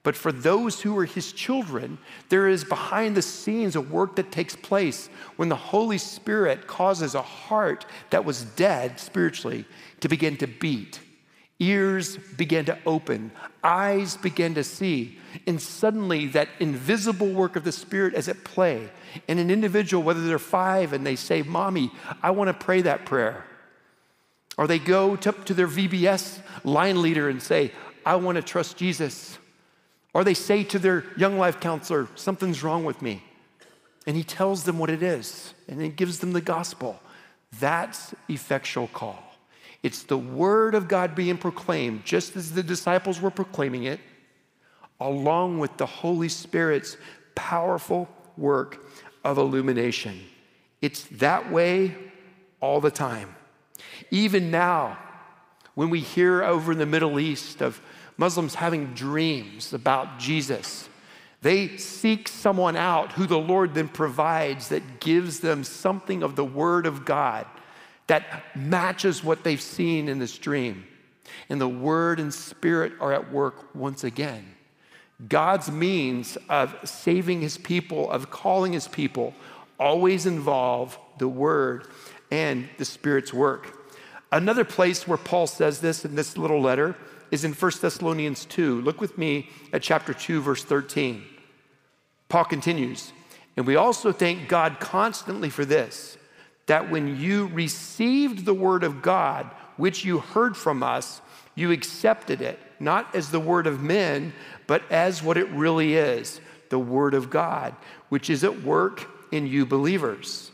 But 0.08 0.16
for 0.16 0.32
those 0.32 0.80
who 0.80 0.98
are 0.98 1.04
his 1.04 1.34
children, 1.34 1.98
there 2.30 2.48
is 2.48 2.64
behind 2.64 3.18
the 3.18 3.22
scenes 3.22 3.76
a 3.76 3.82
work 3.82 4.16
that 4.16 4.32
takes 4.32 4.56
place 4.56 5.10
when 5.36 5.50
the 5.50 5.58
Holy 5.58 5.98
Spirit 5.98 6.66
causes 6.66 7.14
a 7.14 7.22
heart 7.22 7.86
that 8.12 8.24
was 8.24 8.46
dead 8.46 9.02
spiritually 9.02 9.66
to 10.00 10.08
begin 10.08 10.38
to 10.38 10.48
beat 10.48 11.02
Ears 11.60 12.16
began 12.38 12.64
to 12.64 12.78
open, 12.86 13.32
eyes 13.66 14.16
began 14.16 14.54
to 14.54 14.64
see, 14.64 15.18
and 15.46 15.62
suddenly 15.62 16.28
that 16.28 16.48
invisible 16.62 17.28
work 17.28 17.58
of 17.58 17.66
the 17.66 17.74
Spirit 17.74 18.14
is 18.14 18.30
at 18.30 18.46
play. 18.46 18.90
And 19.28 19.40
an 19.40 19.52
individual, 19.52 20.04
whether 20.04 20.26
they're 20.26 20.40
five 20.40 20.94
and 20.94 21.06
they 21.06 21.18
say, 21.18 21.42
Mommy, 21.42 21.92
I 22.24 22.32
want 22.32 22.48
to 22.48 22.66
pray 22.66 22.82
that 22.84 23.06
prayer. 23.06 23.44
Or 24.58 24.68
they 24.68 24.80
go 24.80 25.18
to, 25.18 25.34
to 25.34 25.54
their 25.54 25.68
VBS 25.68 26.42
line 26.64 27.02
leader 27.02 27.28
and 27.28 27.42
say, 27.42 27.74
I 28.06 28.16
want 28.16 28.38
to 28.38 28.42
trust 28.42 28.78
Jesus. 28.78 29.38
Or 30.18 30.24
they 30.24 30.34
say 30.34 30.64
to 30.64 30.80
their 30.80 31.04
young 31.16 31.38
life 31.38 31.60
counselor, 31.60 32.08
Something's 32.16 32.64
wrong 32.64 32.84
with 32.84 33.04
me. 33.04 33.22
And 34.08 34.18
he 34.18 34.24
tells 34.24 34.64
them 34.64 34.80
what 34.80 34.90
it 34.90 35.04
is, 35.04 35.54
and 35.68 35.80
he 35.80 35.90
gives 35.90 36.18
them 36.18 36.34
the 36.34 36.42
gospel. 36.42 37.00
That's 37.60 38.16
effectual 38.28 38.88
call. 38.88 39.24
It's 39.84 40.02
the 40.02 40.18
word 40.18 40.74
of 40.74 40.88
God 40.88 41.14
being 41.14 41.38
proclaimed, 41.38 42.04
just 42.04 42.36
as 42.36 42.54
the 42.54 42.64
disciples 42.64 43.22
were 43.22 43.30
proclaiming 43.30 43.84
it, 43.84 44.00
along 45.00 45.60
with 45.60 45.78
the 45.78 45.86
Holy 45.86 46.30
Spirit's 46.30 46.98
powerful 47.36 48.10
work 48.38 48.84
of 49.24 49.38
illumination. 49.38 50.20
It's 50.82 51.04
that 51.12 51.52
way 51.52 51.96
all 52.60 52.82
the 52.82 52.90
time. 52.90 53.36
Even 54.10 54.50
now, 54.50 54.98
when 55.76 55.92
we 55.92 56.00
hear 56.00 56.44
over 56.44 56.72
in 56.72 56.80
the 56.80 56.88
Middle 56.88 57.20
East 57.20 57.62
of 57.62 57.80
Muslims 58.18 58.56
having 58.56 58.94
dreams 58.94 59.74
about 59.74 60.20
Jesus, 60.20 60.90
they 61.42 61.78
seek 61.78 62.28
someone 62.28 62.76
out 62.76 63.14
who 63.14 63.28
the 63.28 63.38
Lord 63.38 63.74
then 63.74 63.88
provides 63.88 64.70
that 64.70 65.00
gives 65.00 65.40
them 65.40 65.64
something 65.64 66.24
of 66.24 66.36
the 66.36 66.46
Word 66.46 66.88
of 66.88 67.06
God 67.06 67.46
that 68.08 68.56
matches 68.56 69.24
what 69.24 69.44
they've 69.44 69.62
seen 69.62 70.10
in 70.10 70.18
this 70.18 70.38
dream. 70.38 70.86
And 71.50 71.62
the 71.62 71.68
Word 71.68 72.20
and 72.20 72.34
Spirit 72.34 72.94
are 73.00 73.14
at 73.14 73.32
work 73.32 73.76
once 73.76 74.04
again. 74.04 74.56
God's 75.28 75.70
means 75.70 76.38
of 76.50 76.76
saving 76.84 77.42
His 77.42 77.58
people, 77.58 78.10
of 78.10 78.32
calling 78.32 78.74
His 78.74 78.88
people, 78.88 79.34
always 79.80 80.26
involve 80.26 80.98
the 81.20 81.28
Word 81.28 81.88
and 82.32 82.68
the 82.78 82.86
Spirit's 82.86 83.34
work. 83.34 83.74
Another 84.32 84.64
place 84.64 85.08
where 85.08 85.18
Paul 85.18 85.48
says 85.48 85.80
this 85.82 86.04
in 86.04 86.16
this 86.16 86.38
little 86.38 86.62
letter 86.62 86.96
is 87.32 87.44
in 87.44 87.54
1 87.54 87.72
Thessalonians 87.82 88.46
2. 88.46 88.82
Look 88.82 89.02
with 89.02 89.18
me 89.18 89.50
at 89.74 89.82
chapter 89.82 90.14
2, 90.14 90.42
verse 90.42 90.64
13. 90.64 91.24
Paul 92.30 92.46
continues, 92.46 93.12
and 93.56 93.66
we 93.66 93.76
also 93.76 94.12
thank 94.12 94.48
God 94.48 94.80
constantly 94.80 95.50
for 95.50 95.66
this 95.66 96.18
that 96.68 96.92
when 96.92 97.18
you 97.18 97.48
received 97.48 98.46
the 98.46 98.54
word 98.54 98.84
of 98.84 99.02
God, 99.02 99.50
which 99.78 100.04
you 100.04 100.20
heard 100.20 100.56
from 100.56 100.84
us, 100.84 101.22
You 101.56 101.72
accepted 101.72 102.42
it, 102.42 102.60
not 102.80 103.16
as 103.16 103.32
the 103.32 103.40
word 103.40 103.66
of 103.66 103.82
men, 103.82 104.34
but 104.68 104.84
as 104.92 105.24
what 105.24 105.38
it 105.38 105.50
really 105.50 105.96
is 105.96 106.40
the 106.70 106.78
word 106.78 107.16
of 107.16 107.32
God, 107.32 107.76
which 108.10 108.30
is 108.30 108.44
at 108.44 108.62
work 108.62 109.08
in 109.32 109.48
you 109.48 109.66
believers. 109.66 110.52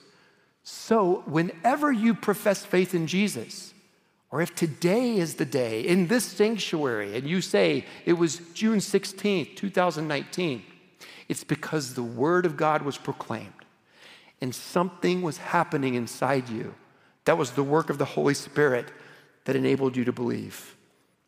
So, 0.64 1.24
whenever 1.26 1.92
you 1.92 2.14
profess 2.14 2.64
faith 2.64 2.96
in 2.96 3.08
Jesus, 3.08 3.74
or 4.34 4.42
if 4.42 4.56
today 4.56 5.18
is 5.18 5.36
the 5.36 5.46
day 5.46 5.82
in 5.82 6.08
this 6.08 6.26
sanctuary 6.26 7.16
and 7.16 7.30
you 7.30 7.40
say 7.40 7.86
it 8.04 8.14
was 8.14 8.42
June 8.56 8.80
16th, 8.80 9.56
2019, 9.56 10.64
it's 11.30 11.44
because 11.44 11.94
the 11.94 12.02
word 12.02 12.48
of 12.48 12.58
God 12.58 12.82
was 12.82 12.98
proclaimed 12.98 13.54
and 14.42 14.56
something 14.56 15.22
was 15.22 15.38
happening 15.38 15.94
inside 15.94 16.50
you. 16.50 16.74
That 17.26 17.38
was 17.38 17.52
the 17.52 17.62
work 17.62 17.92
of 17.92 18.00
the 18.00 18.06
Holy 18.06 18.34
Spirit 18.34 18.92
that 19.46 19.56
enabled 19.56 19.96
you 19.96 20.04
to 20.06 20.12
believe. 20.12 20.78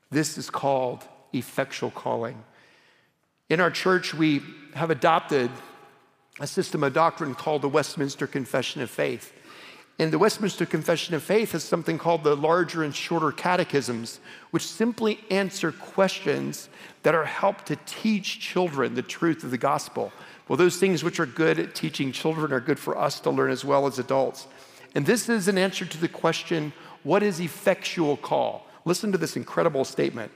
This 0.09 0.35
is 0.35 0.49
called 0.49 1.03
effectual 1.31 1.91
calling. 1.91 2.43
In 3.51 3.61
our 3.61 3.69
church, 3.69 4.15
we 4.15 4.41
have 4.73 4.89
adopted 4.89 5.51
a 6.39 6.47
system 6.47 6.83
of 6.83 6.93
doctrine 6.93 7.35
called 7.35 7.61
the 7.61 7.69
Westminster 7.69 8.25
Confession 8.25 8.81
of 8.81 8.89
Faith. 8.89 9.31
And 9.97 10.11
the 10.11 10.19
Westminster 10.19 10.65
Confession 10.65 11.15
of 11.15 11.23
Faith 11.23 11.53
has 11.53 11.63
something 11.63 11.97
called 11.97 12.23
the 12.23 12.35
larger 12.35 12.83
and 12.83 12.93
shorter 12.93 13.31
catechisms, 13.31 14.19
which 14.51 14.67
simply 14.67 15.21
answer 15.31 15.71
questions 15.71 16.67
that 17.03 17.15
are 17.15 17.25
helped 17.25 17.67
to 17.67 17.77
teach 17.85 18.39
children 18.41 18.93
the 18.93 19.01
truth 19.01 19.43
of 19.43 19.51
the 19.51 19.57
gospel. 19.57 20.11
Well, 20.47 20.57
those 20.57 20.77
things 20.77 21.03
which 21.03 21.19
are 21.19 21.25
good 21.25 21.59
at 21.59 21.75
teaching 21.75 22.11
children 22.11 22.51
are 22.51 22.59
good 22.59 22.77
for 22.77 22.97
us 22.97 23.21
to 23.21 23.29
learn 23.29 23.51
as 23.51 23.63
well 23.63 23.87
as 23.87 23.97
adults. 23.97 24.47
And 24.95 25.05
this 25.05 25.29
is 25.29 25.47
an 25.47 25.57
answer 25.57 25.85
to 25.85 25.97
the 25.97 26.07
question 26.07 26.73
what 27.03 27.23
is 27.23 27.39
effectual 27.39 28.17
call? 28.17 28.65
Listen 28.83 29.11
to 29.11 29.17
this 29.17 29.35
incredible 29.35 29.85
statement. 29.85 30.31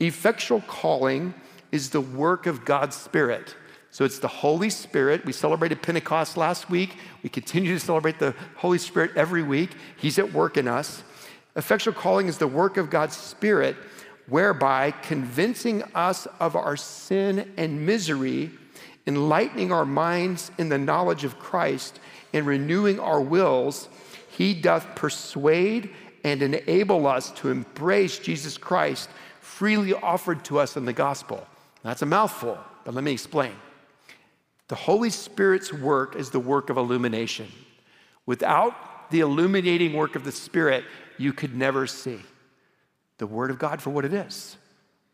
Effectual 0.00 0.62
calling 0.62 1.34
is 1.70 1.90
the 1.90 2.00
work 2.00 2.46
of 2.46 2.64
God's 2.64 2.96
Spirit. 2.96 3.54
So 3.94 4.04
it's 4.04 4.18
the 4.18 4.26
Holy 4.26 4.70
Spirit. 4.70 5.24
We 5.24 5.30
celebrated 5.30 5.80
Pentecost 5.80 6.36
last 6.36 6.68
week. 6.68 6.96
We 7.22 7.30
continue 7.30 7.74
to 7.74 7.78
celebrate 7.78 8.18
the 8.18 8.34
Holy 8.56 8.78
Spirit 8.78 9.12
every 9.14 9.44
week. 9.44 9.70
He's 9.96 10.18
at 10.18 10.32
work 10.32 10.56
in 10.56 10.66
us. 10.66 11.04
Effectual 11.54 11.94
calling 11.94 12.26
is 12.26 12.38
the 12.38 12.48
work 12.48 12.76
of 12.76 12.90
God's 12.90 13.16
Spirit, 13.16 13.76
whereby 14.26 14.90
convincing 14.90 15.84
us 15.94 16.26
of 16.40 16.56
our 16.56 16.76
sin 16.76 17.52
and 17.56 17.86
misery 17.86 18.50
enlightening 19.06 19.70
our 19.70 19.84
minds 19.84 20.50
in 20.58 20.70
the 20.70 20.78
knowledge 20.78 21.22
of 21.22 21.38
Christ, 21.38 22.00
and 22.32 22.46
renewing 22.46 22.98
our 22.98 23.20
wills, 23.20 23.88
he 24.28 24.54
doth 24.54 24.96
persuade 24.96 25.90
and 26.24 26.42
enable 26.42 27.06
us 27.06 27.30
to 27.32 27.50
embrace 27.50 28.18
Jesus 28.18 28.58
Christ 28.58 29.08
freely 29.40 29.94
offered 29.94 30.44
to 30.46 30.58
us 30.58 30.76
in 30.76 30.84
the 30.84 30.92
gospel. 30.92 31.46
That's 31.84 32.02
a 32.02 32.06
mouthful, 32.06 32.58
but 32.84 32.94
let 32.94 33.04
me 33.04 33.12
explain. 33.12 33.52
The 34.68 34.74
Holy 34.74 35.10
Spirit's 35.10 35.72
work 35.72 36.16
is 36.16 36.30
the 36.30 36.40
work 36.40 36.70
of 36.70 36.76
illumination. 36.76 37.50
Without 38.26 39.10
the 39.10 39.20
illuminating 39.20 39.92
work 39.92 40.16
of 40.16 40.24
the 40.24 40.32
Spirit, 40.32 40.84
you 41.18 41.32
could 41.32 41.54
never 41.54 41.86
see 41.86 42.20
the 43.18 43.26
Word 43.26 43.50
of 43.50 43.58
God 43.58 43.82
for 43.82 43.90
what 43.90 44.04
it 44.04 44.12
is. 44.12 44.56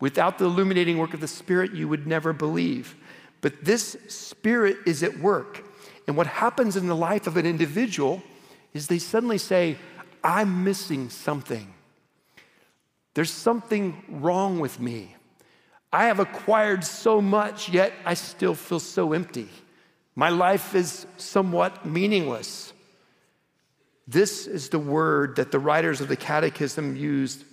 Without 0.01 0.39
the 0.39 0.47
illuminating 0.47 0.97
work 0.99 1.13
of 1.13 1.21
the 1.21 1.29
Spirit, 1.29 1.73
you 1.73 1.89
would 1.89 2.07
never 2.07 2.33
believe. 2.33 2.95
But 3.41 3.65
this 3.65 3.97
spirit 4.09 4.79
is 4.87 5.03
at 5.03 5.19
work. 5.19 5.65
And 6.07 6.17
what 6.17 6.27
happens 6.27 6.77
in 6.77 6.87
the 6.87 6.97
life 6.97 7.27
of 7.27 7.37
an 7.37 7.47
individual 7.47 8.23
is 8.73 8.87
they 8.87 8.99
suddenly 8.99 9.39
say, 9.39 9.77
I'm 10.23 10.65
missing 10.65 11.11
something. 11.11 11.73
There's 13.15 13.31
something 13.31 14.03
wrong 14.09 14.61
with 14.61 14.79
me. 14.81 15.17
I 15.93 16.05
have 16.05 16.21
acquired 16.21 16.85
so 16.85 17.21
much, 17.21 17.69
yet 17.69 17.93
I 18.05 18.15
still 18.15 18.55
feel 18.55 18.81
so 18.81 19.13
empty. 19.13 19.49
My 20.15 20.29
life 20.29 20.75
is 20.75 21.07
somewhat 21.17 21.85
meaningless. 21.85 22.73
This 24.07 24.47
is 24.47 24.69
the 24.69 24.79
word 24.79 25.37
that 25.37 25.53
the 25.53 25.59
writers 25.59 26.01
of 26.01 26.09
the 26.09 26.17
Catechism 26.17 26.97
used, 26.97 27.45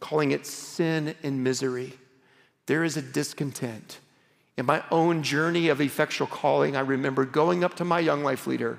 calling 0.00 0.32
it 0.32 0.46
sin 0.46 1.14
and 1.22 1.42
misery. 1.42 1.94
There 2.66 2.84
is 2.84 2.96
a 2.96 3.02
discontent. 3.02 4.00
In 4.56 4.66
my 4.66 4.82
own 4.90 5.22
journey 5.22 5.68
of 5.68 5.80
effectual 5.80 6.26
calling, 6.26 6.76
I 6.76 6.80
remember 6.80 7.24
going 7.24 7.64
up 7.64 7.74
to 7.76 7.84
my 7.84 8.00
young 8.00 8.22
life 8.22 8.46
leader 8.46 8.78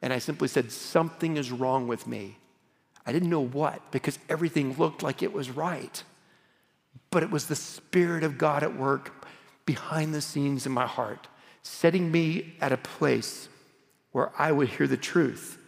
and 0.00 0.12
I 0.12 0.18
simply 0.18 0.48
said, 0.48 0.72
Something 0.72 1.36
is 1.36 1.50
wrong 1.50 1.88
with 1.88 2.06
me. 2.06 2.38
I 3.06 3.12
didn't 3.12 3.30
know 3.30 3.44
what 3.44 3.90
because 3.90 4.18
everything 4.28 4.76
looked 4.76 5.02
like 5.02 5.22
it 5.22 5.32
was 5.32 5.50
right. 5.50 6.02
But 7.10 7.22
it 7.22 7.30
was 7.30 7.46
the 7.46 7.56
Spirit 7.56 8.22
of 8.22 8.38
God 8.38 8.62
at 8.62 8.76
work 8.76 9.26
behind 9.64 10.14
the 10.14 10.20
scenes 10.20 10.66
in 10.66 10.72
my 10.72 10.86
heart, 10.86 11.28
setting 11.62 12.10
me 12.10 12.54
at 12.60 12.72
a 12.72 12.76
place 12.76 13.48
where 14.12 14.32
I 14.38 14.52
would 14.52 14.68
hear 14.68 14.86
the 14.86 14.96
truth. 14.96 15.58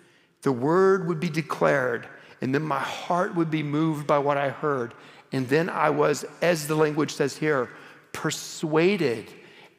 The 0.42 0.52
word 0.52 1.06
would 1.06 1.20
be 1.20 1.28
declared, 1.28 2.08
and 2.40 2.54
then 2.54 2.62
my 2.62 2.78
heart 2.78 3.34
would 3.34 3.50
be 3.50 3.62
moved 3.62 4.06
by 4.06 4.18
what 4.18 4.38
I 4.38 4.48
heard. 4.48 4.94
And 5.32 5.48
then 5.48 5.68
I 5.68 5.90
was, 5.90 6.24
as 6.42 6.66
the 6.66 6.74
language 6.74 7.12
says 7.12 7.36
here, 7.36 7.68
persuaded 8.12 9.26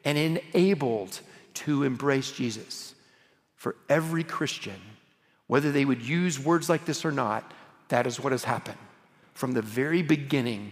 and 0.05 0.17
enabled 0.17 1.19
to 1.53 1.83
embrace 1.83 2.31
Jesus. 2.31 2.95
For 3.55 3.75
every 3.89 4.23
Christian, 4.23 4.79
whether 5.47 5.71
they 5.71 5.85
would 5.85 6.01
use 6.01 6.39
words 6.39 6.69
like 6.69 6.85
this 6.85 7.03
or 7.03 7.11
not, 7.11 7.53
that 7.89 8.07
is 8.07 8.19
what 8.19 8.31
has 8.31 8.43
happened. 8.43 8.77
From 9.33 9.51
the 9.51 9.61
very 9.61 10.01
beginning 10.01 10.71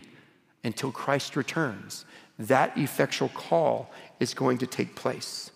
until 0.63 0.91
Christ 0.91 1.35
returns, 1.35 2.05
that 2.37 2.77
effectual 2.77 3.29
call 3.29 3.91
is 4.19 4.33
going 4.33 4.57
to 4.59 4.67
take 4.67 4.95
place. 4.95 5.51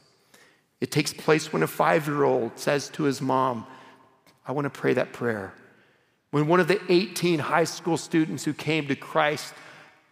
It 0.81 0.91
takes 0.91 1.13
place 1.13 1.53
when 1.53 1.63
a 1.63 1.67
five 1.67 2.07
year 2.07 2.23
old 2.23 2.57
says 2.59 2.89
to 2.89 3.03
his 3.03 3.21
mom, 3.21 3.65
I 4.45 4.51
want 4.51 4.65
to 4.65 4.69
pray 4.69 4.93
that 4.93 5.13
prayer. 5.13 5.53
When 6.31 6.47
one 6.47 6.59
of 6.59 6.67
the 6.67 6.81
18 6.89 7.39
high 7.39 7.63
school 7.63 7.97
students 7.97 8.43
who 8.43 8.53
came 8.53 8.87
to 8.87 8.95
Christ 8.95 9.53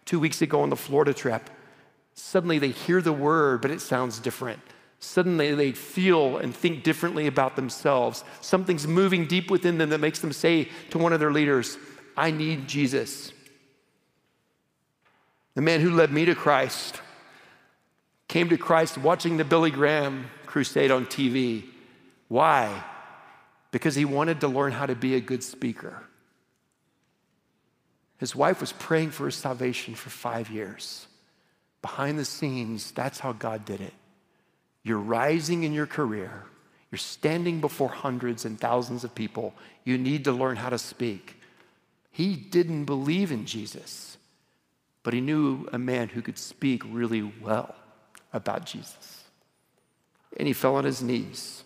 two 0.04 0.20
weeks 0.20 0.40
ago 0.40 0.62
on 0.62 0.70
the 0.70 0.76
Florida 0.76 1.12
trip 1.12 1.50
Suddenly 2.14 2.58
they 2.58 2.68
hear 2.68 3.00
the 3.00 3.12
word, 3.12 3.62
but 3.62 3.70
it 3.70 3.80
sounds 3.80 4.18
different. 4.18 4.60
Suddenly 4.98 5.54
they 5.54 5.72
feel 5.72 6.38
and 6.38 6.54
think 6.54 6.84
differently 6.84 7.26
about 7.26 7.56
themselves. 7.56 8.22
Something's 8.40 8.86
moving 8.86 9.26
deep 9.26 9.50
within 9.50 9.78
them 9.78 9.90
that 9.90 9.98
makes 9.98 10.20
them 10.20 10.32
say 10.32 10.68
to 10.90 10.98
one 10.98 11.12
of 11.12 11.20
their 11.20 11.32
leaders, 11.32 11.78
I 12.16 12.30
need 12.30 12.68
Jesus. 12.68 13.32
The 15.54 15.62
man 15.62 15.80
who 15.80 15.90
led 15.90 16.10
me 16.12 16.24
to 16.24 16.34
Christ 16.34 17.00
came 18.28 18.48
to 18.48 18.56
Christ 18.56 18.96
watching 18.96 19.36
the 19.36 19.44
Billy 19.44 19.70
Graham 19.70 20.30
crusade 20.46 20.90
on 20.90 21.06
TV. 21.06 21.64
Why? 22.28 22.82
Because 23.70 23.94
he 23.94 24.04
wanted 24.04 24.40
to 24.40 24.48
learn 24.48 24.72
how 24.72 24.86
to 24.86 24.94
be 24.94 25.14
a 25.14 25.20
good 25.20 25.42
speaker. 25.42 26.02
His 28.16 28.36
wife 28.36 28.60
was 28.60 28.72
praying 28.72 29.10
for 29.10 29.26
his 29.26 29.34
salvation 29.34 29.94
for 29.94 30.08
five 30.08 30.48
years. 30.48 31.06
Behind 31.82 32.18
the 32.18 32.24
scenes, 32.24 32.92
that's 32.92 33.18
how 33.18 33.32
God 33.32 33.64
did 33.64 33.80
it. 33.80 33.92
You're 34.84 34.98
rising 34.98 35.64
in 35.64 35.72
your 35.72 35.86
career, 35.86 36.44
you're 36.90 36.98
standing 36.98 37.60
before 37.60 37.88
hundreds 37.88 38.44
and 38.44 38.60
thousands 38.60 39.02
of 39.02 39.14
people. 39.14 39.54
You 39.84 39.98
need 39.98 40.24
to 40.24 40.32
learn 40.32 40.56
how 40.56 40.68
to 40.68 40.78
speak. 40.78 41.40
He 42.10 42.36
didn't 42.36 42.84
believe 42.84 43.32
in 43.32 43.46
Jesus, 43.46 44.18
but 45.02 45.14
he 45.14 45.20
knew 45.20 45.68
a 45.72 45.78
man 45.78 46.08
who 46.08 46.22
could 46.22 46.38
speak 46.38 46.82
really 46.86 47.22
well 47.40 47.74
about 48.32 48.64
Jesus. 48.64 49.24
And 50.36 50.46
he 50.46 50.54
fell 50.54 50.76
on 50.76 50.84
his 50.84 51.02
knees 51.02 51.64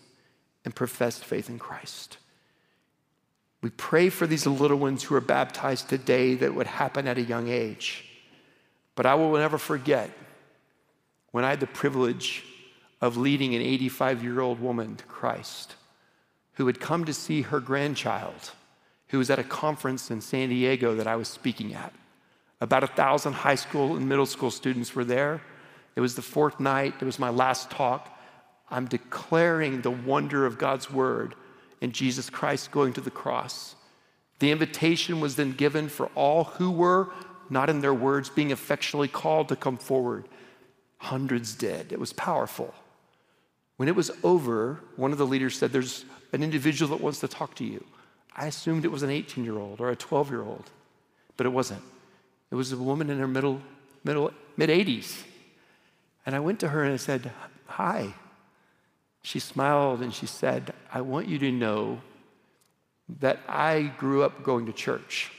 and 0.65 0.75
professed 0.75 1.23
faith 1.23 1.49
in 1.49 1.59
Christ. 1.59 2.17
We 3.61 3.69
pray 3.69 4.09
for 4.09 4.27
these 4.27 4.45
little 4.45 4.77
ones 4.77 5.03
who 5.03 5.15
are 5.15 5.21
baptized 5.21 5.89
today 5.89 6.35
that 6.35 6.53
would 6.53 6.67
happen 6.67 7.07
at 7.07 7.17
a 7.17 7.21
young 7.21 7.47
age. 7.47 8.05
But 8.95 9.05
I 9.05 9.15
will 9.15 9.31
never 9.33 9.57
forget 9.57 10.11
when 11.31 11.43
I 11.43 11.49
had 11.49 11.59
the 11.59 11.67
privilege 11.67 12.43
of 13.01 13.17
leading 13.17 13.55
an 13.55 13.61
85 13.61 14.23
year 14.23 14.41
old 14.41 14.59
woman 14.59 14.95
to 14.95 15.03
Christ 15.05 15.75
who 16.53 16.65
had 16.67 16.79
come 16.79 17.05
to 17.05 17.13
see 17.13 17.43
her 17.43 17.59
grandchild 17.59 18.51
who 19.09 19.19
was 19.19 19.29
at 19.29 19.39
a 19.39 19.43
conference 19.43 20.11
in 20.11 20.21
San 20.21 20.49
Diego 20.49 20.95
that 20.95 21.07
I 21.07 21.15
was 21.15 21.27
speaking 21.27 21.73
at. 21.73 21.93
About 22.59 22.83
a 22.83 22.87
thousand 22.87 23.33
high 23.33 23.55
school 23.55 23.95
and 23.95 24.09
middle 24.09 24.25
school 24.25 24.51
students 24.51 24.95
were 24.95 25.05
there. 25.05 25.41
It 25.95 26.01
was 26.01 26.15
the 26.15 26.21
fourth 26.21 26.59
night, 26.59 26.95
it 26.99 27.05
was 27.05 27.19
my 27.19 27.29
last 27.29 27.69
talk. 27.71 28.13
I'm 28.69 28.85
declaring 28.85 29.81
the 29.81 29.91
wonder 29.91 30.45
of 30.45 30.57
God's 30.57 30.91
word 30.91 31.35
and 31.81 31.93
Jesus 31.93 32.29
Christ 32.29 32.71
going 32.71 32.93
to 32.93 33.01
the 33.01 33.11
cross. 33.11 33.75
The 34.39 34.51
invitation 34.51 35.19
was 35.19 35.35
then 35.35 35.53
given 35.53 35.89
for 35.89 36.07
all 36.15 36.45
who 36.45 36.71
were 36.71 37.09
not 37.49 37.69
in 37.69 37.81
their 37.81 37.93
words, 37.93 38.29
being 38.29 38.51
effectually 38.51 39.07
called 39.07 39.49
to 39.49 39.55
come 39.55 39.77
forward. 39.77 40.27
Hundreds 40.97 41.55
did. 41.55 41.91
It 41.91 41.99
was 41.99 42.13
powerful. 42.13 42.73
When 43.77 43.87
it 43.87 43.95
was 43.95 44.11
over, 44.23 44.81
one 44.95 45.11
of 45.11 45.17
the 45.17 45.25
leaders 45.25 45.57
said, 45.57 45.71
There's 45.71 46.05
an 46.33 46.43
individual 46.43 46.95
that 46.95 47.03
wants 47.03 47.19
to 47.21 47.27
talk 47.27 47.55
to 47.55 47.63
you. 47.63 47.85
I 48.35 48.47
assumed 48.47 48.85
it 48.85 48.91
was 48.91 49.03
an 49.03 49.09
18 49.09 49.43
year 49.43 49.57
old 49.57 49.79
or 49.79 49.89
a 49.89 49.95
12 49.95 50.29
year 50.29 50.43
old, 50.43 50.69
but 51.37 51.45
it 51.45 51.49
wasn't. 51.49 51.83
It 52.51 52.55
was 52.55 52.71
a 52.71 52.77
woman 52.77 53.09
in 53.09 53.19
her 53.19 53.27
middle, 53.27 53.61
middle, 54.03 54.31
mid 54.55 54.69
80s. 54.69 55.23
And 56.25 56.35
I 56.35 56.39
went 56.39 56.59
to 56.61 56.69
her 56.69 56.83
and 56.83 56.93
I 56.93 56.97
said, 56.97 57.31
Hi. 57.67 58.13
She 59.21 59.39
smiled 59.39 60.01
and 60.01 60.13
she 60.13 60.25
said, 60.25 60.73
I 60.93 61.01
want 61.01 61.27
you 61.27 61.37
to 61.39 61.51
know 61.51 61.99
that 63.19 63.39
I 63.47 63.91
grew 63.97 64.23
up 64.23 64.43
going 64.43 64.65
to 64.67 64.73
church. 64.73 65.31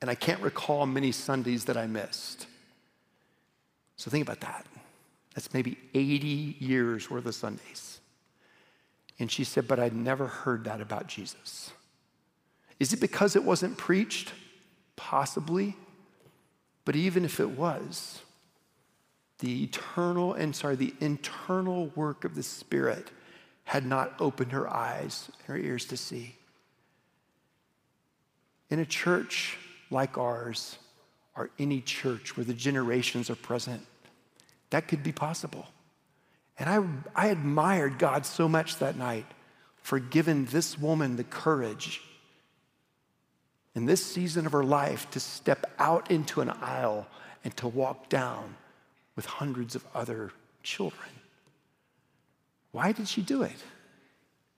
And 0.00 0.10
I 0.10 0.14
can't 0.14 0.40
recall 0.40 0.84
many 0.86 1.12
Sundays 1.12 1.64
that 1.66 1.76
I 1.76 1.86
missed. 1.86 2.46
So 3.96 4.10
think 4.10 4.26
about 4.26 4.40
that. 4.40 4.66
That's 5.34 5.52
maybe 5.54 5.78
80 5.94 6.56
years 6.58 7.10
worth 7.10 7.26
of 7.26 7.34
Sundays. 7.34 8.00
And 9.18 9.30
she 9.30 9.44
said, 9.44 9.68
But 9.68 9.78
I'd 9.78 9.94
never 9.94 10.26
heard 10.26 10.64
that 10.64 10.80
about 10.80 11.06
Jesus. 11.06 11.70
Is 12.80 12.92
it 12.92 13.00
because 13.00 13.36
it 13.36 13.44
wasn't 13.44 13.76
preached? 13.78 14.32
Possibly. 14.96 15.76
But 16.84 16.96
even 16.96 17.24
if 17.24 17.40
it 17.40 17.50
was, 17.50 18.20
the 19.38 19.64
eternal 19.64 20.34
and 20.34 20.54
sorry, 20.54 20.76
the 20.76 20.94
internal 21.00 21.86
work 21.94 22.24
of 22.24 22.34
the 22.34 22.42
Spirit 22.42 23.10
had 23.64 23.84
not 23.84 24.14
opened 24.20 24.52
her 24.52 24.68
eyes 24.72 25.30
and 25.38 25.46
her 25.46 25.56
ears 25.56 25.86
to 25.86 25.96
see. 25.96 26.36
In 28.70 28.78
a 28.78 28.86
church 28.86 29.56
like 29.90 30.18
ours, 30.18 30.78
or 31.36 31.50
any 31.58 31.80
church 31.80 32.36
where 32.36 32.44
the 32.44 32.54
generations 32.54 33.28
are 33.28 33.34
present, 33.34 33.84
that 34.70 34.88
could 34.88 35.02
be 35.02 35.12
possible. 35.12 35.66
And 36.58 36.68
I, 36.68 37.24
I 37.24 37.28
admired 37.28 37.98
God 37.98 38.24
so 38.24 38.48
much 38.48 38.76
that 38.78 38.96
night 38.96 39.26
for 39.82 39.98
giving 39.98 40.44
this 40.46 40.78
woman 40.78 41.16
the 41.16 41.24
courage 41.24 42.00
in 43.74 43.86
this 43.86 44.04
season 44.04 44.46
of 44.46 44.52
her 44.52 44.64
life 44.64 45.10
to 45.10 45.20
step 45.20 45.72
out 45.78 46.10
into 46.10 46.40
an 46.40 46.50
aisle 46.50 47.06
and 47.42 47.56
to 47.56 47.68
walk 47.68 48.08
down 48.08 48.54
with 49.16 49.26
hundreds 49.26 49.74
of 49.74 49.84
other 49.94 50.32
children. 50.62 51.10
Why 52.72 52.92
did 52.92 53.08
she 53.08 53.22
do 53.22 53.42
it? 53.42 53.62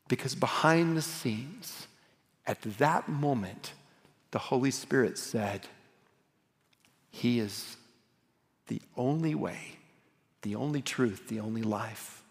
Because 0.09 0.35
behind 0.35 0.97
the 0.97 1.03
scenes, 1.03 1.87
at 2.47 2.63
that 2.79 3.09
moment, 3.09 3.73
the 4.31 4.39
Holy 4.39 4.71
Spirit 4.71 5.19
said, 5.19 5.67
He 7.11 7.39
is 7.39 7.77
the 8.69 8.81
only 8.97 9.35
way, 9.35 9.79
the 10.43 10.55
only 10.55 10.83
truth, 10.83 11.29
the 11.29 11.41
only 11.41 11.63
life. 11.63 12.23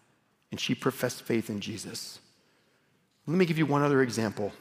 And 0.50 0.60
she 0.60 0.74
professed 0.74 1.22
faith 1.22 1.50
in 1.50 1.60
Jesus. 1.60 2.20
Let 3.26 3.36
me 3.36 3.44
give 3.44 3.58
you 3.58 3.66
one 3.66 3.82
other 3.82 4.02
example. 4.02 4.52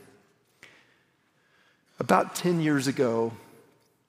About 1.99 2.35
10 2.35 2.59
years 2.59 2.87
ago, 2.87 3.31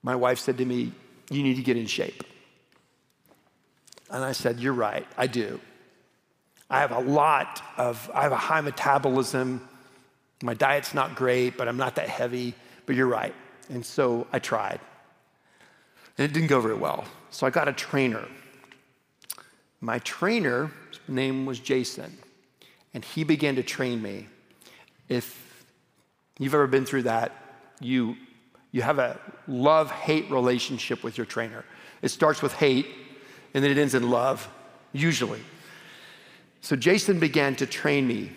my 0.03 0.15
wife 0.17 0.39
said 0.39 0.59
to 0.59 0.65
me, 0.65 0.93
You 1.31 1.43
need 1.43 1.57
to 1.57 1.63
get 1.63 1.77
in 1.77 1.87
shape. 1.87 2.25
And 4.11 4.25
I 4.25 4.33
said, 4.33 4.61
You're 4.61 4.73
right, 4.73 5.07
I 5.17 5.27
do. 5.27 5.61
I 6.69 6.81
have 6.81 6.93
a 6.93 6.99
lot 6.99 7.63
of, 7.77 8.11
I 8.13 8.23
have 8.23 8.33
a 8.33 8.37
high 8.37 8.61
metabolism. 8.61 9.67
My 10.43 10.55
diet's 10.55 10.95
not 10.95 11.15
great, 11.15 11.57
but 11.57 11.69
I'm 11.69 11.77
not 11.77 11.95
that 11.97 12.09
heavy, 12.09 12.55
but 12.87 12.97
you're 12.97 13.07
right. 13.07 13.35
And 13.69 13.85
so 13.85 14.27
I 14.33 14.39
tried. 14.41 14.81
And 16.19 16.29
it 16.29 16.33
didn't 16.33 16.49
go 16.49 16.61
very 16.61 16.75
well. 16.75 17.05
So 17.31 17.47
I 17.47 17.51
got 17.51 17.69
a 17.69 17.73
trainer. 17.73 18.27
My 19.81 19.99
trainer's 20.01 20.71
name 21.07 21.47
was 21.47 21.61
Jason, 21.61 22.17
and 22.95 23.05
he 23.05 23.23
began 23.23 23.57
to 23.57 23.63
train 23.63 24.03
me. 24.03 24.27
If 25.09 25.65
you've 26.39 26.55
ever 26.55 26.67
been 26.67 26.85
through 26.85 27.03
that, 27.03 27.33
you, 27.81 28.17
you 28.73 28.83
have 28.83 28.99
a 28.99 29.19
love 29.47 29.91
hate 29.91 30.31
relationship 30.31 31.03
with 31.03 31.17
your 31.17 31.27
trainer. 31.27 31.65
It 32.03 32.09
starts 32.09 32.43
with 32.43 32.53
hate 32.53 32.87
and 33.55 33.65
then 33.65 33.71
it 33.71 33.79
ends 33.79 33.95
in 33.95 34.11
love, 34.11 34.49
usually. 34.93 35.41
So 36.61 36.77
Jason 36.77 37.21
began 37.21 37.55
to 37.57 37.67
train 37.67 38.07
me, 38.07 38.33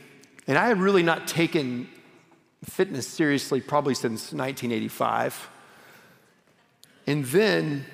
and 0.48 0.58
I 0.58 0.68
had 0.68 0.78
really 0.78 1.04
not 1.04 1.28
taken 1.28 1.90
fitness 2.64 3.08
seriously 3.08 3.62
probably 3.62 3.96
since 3.96 4.34
1985. 4.34 5.50
And 7.08 7.26
then 7.26 7.86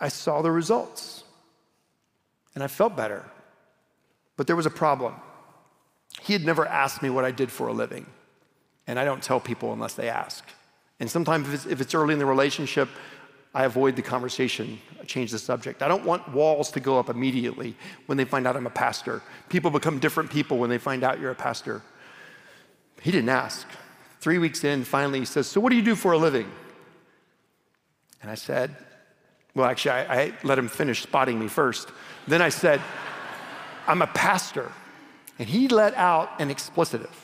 I 0.00 0.08
saw 0.08 0.42
the 0.42 0.50
results 0.50 1.24
and 2.54 2.64
I 2.64 2.66
felt 2.66 2.96
better. 2.96 3.24
But 4.36 4.46
there 4.46 4.56
was 4.56 4.66
a 4.66 4.70
problem. 4.70 5.14
He 6.22 6.32
had 6.32 6.44
never 6.44 6.66
asked 6.66 7.02
me 7.02 7.10
what 7.10 7.24
I 7.24 7.30
did 7.30 7.50
for 7.50 7.68
a 7.68 7.72
living. 7.72 8.06
And 8.86 8.98
I 8.98 9.04
don't 9.04 9.22
tell 9.22 9.40
people 9.40 9.72
unless 9.72 9.94
they 9.94 10.08
ask. 10.08 10.44
And 11.00 11.10
sometimes 11.10 11.48
if 11.48 11.54
it's, 11.54 11.66
if 11.66 11.80
it's 11.80 11.94
early 11.94 12.12
in 12.12 12.18
the 12.18 12.26
relationship, 12.26 12.88
I 13.54 13.64
avoid 13.64 13.94
the 13.94 14.02
conversation, 14.02 14.80
I 15.00 15.04
change 15.04 15.30
the 15.30 15.38
subject. 15.38 15.82
I 15.82 15.88
don't 15.88 16.04
want 16.04 16.28
walls 16.32 16.72
to 16.72 16.80
go 16.80 16.98
up 16.98 17.08
immediately 17.08 17.76
when 18.06 18.18
they 18.18 18.24
find 18.24 18.46
out 18.46 18.56
I'm 18.56 18.66
a 18.66 18.70
pastor. 18.70 19.22
People 19.48 19.70
become 19.70 20.00
different 20.00 20.30
people 20.30 20.58
when 20.58 20.70
they 20.70 20.78
find 20.78 21.04
out 21.04 21.20
you're 21.20 21.30
a 21.30 21.36
pastor. 21.36 21.82
He 23.00 23.12
didn't 23.12 23.28
ask. 23.28 23.66
Three 24.20 24.38
weeks 24.38 24.64
in, 24.64 24.82
finally, 24.84 25.20
he 25.20 25.24
says, 25.24 25.46
So, 25.46 25.60
what 25.60 25.70
do 25.70 25.76
you 25.76 25.82
do 25.82 25.94
for 25.94 26.12
a 26.12 26.18
living? 26.18 26.50
And 28.22 28.30
I 28.30 28.34
said, 28.34 28.74
Well, 29.54 29.66
actually, 29.66 29.92
I, 29.92 30.22
I 30.22 30.32
let 30.42 30.58
him 30.58 30.66
finish 30.66 31.02
spotting 31.02 31.38
me 31.38 31.46
first. 31.46 31.90
Then 32.26 32.42
I 32.42 32.48
said, 32.48 32.80
I'm 33.86 34.02
a 34.02 34.06
pastor. 34.08 34.72
And 35.38 35.48
he 35.48 35.68
let 35.68 35.94
out 35.94 36.40
an 36.40 36.48
explicitive. 36.48 37.23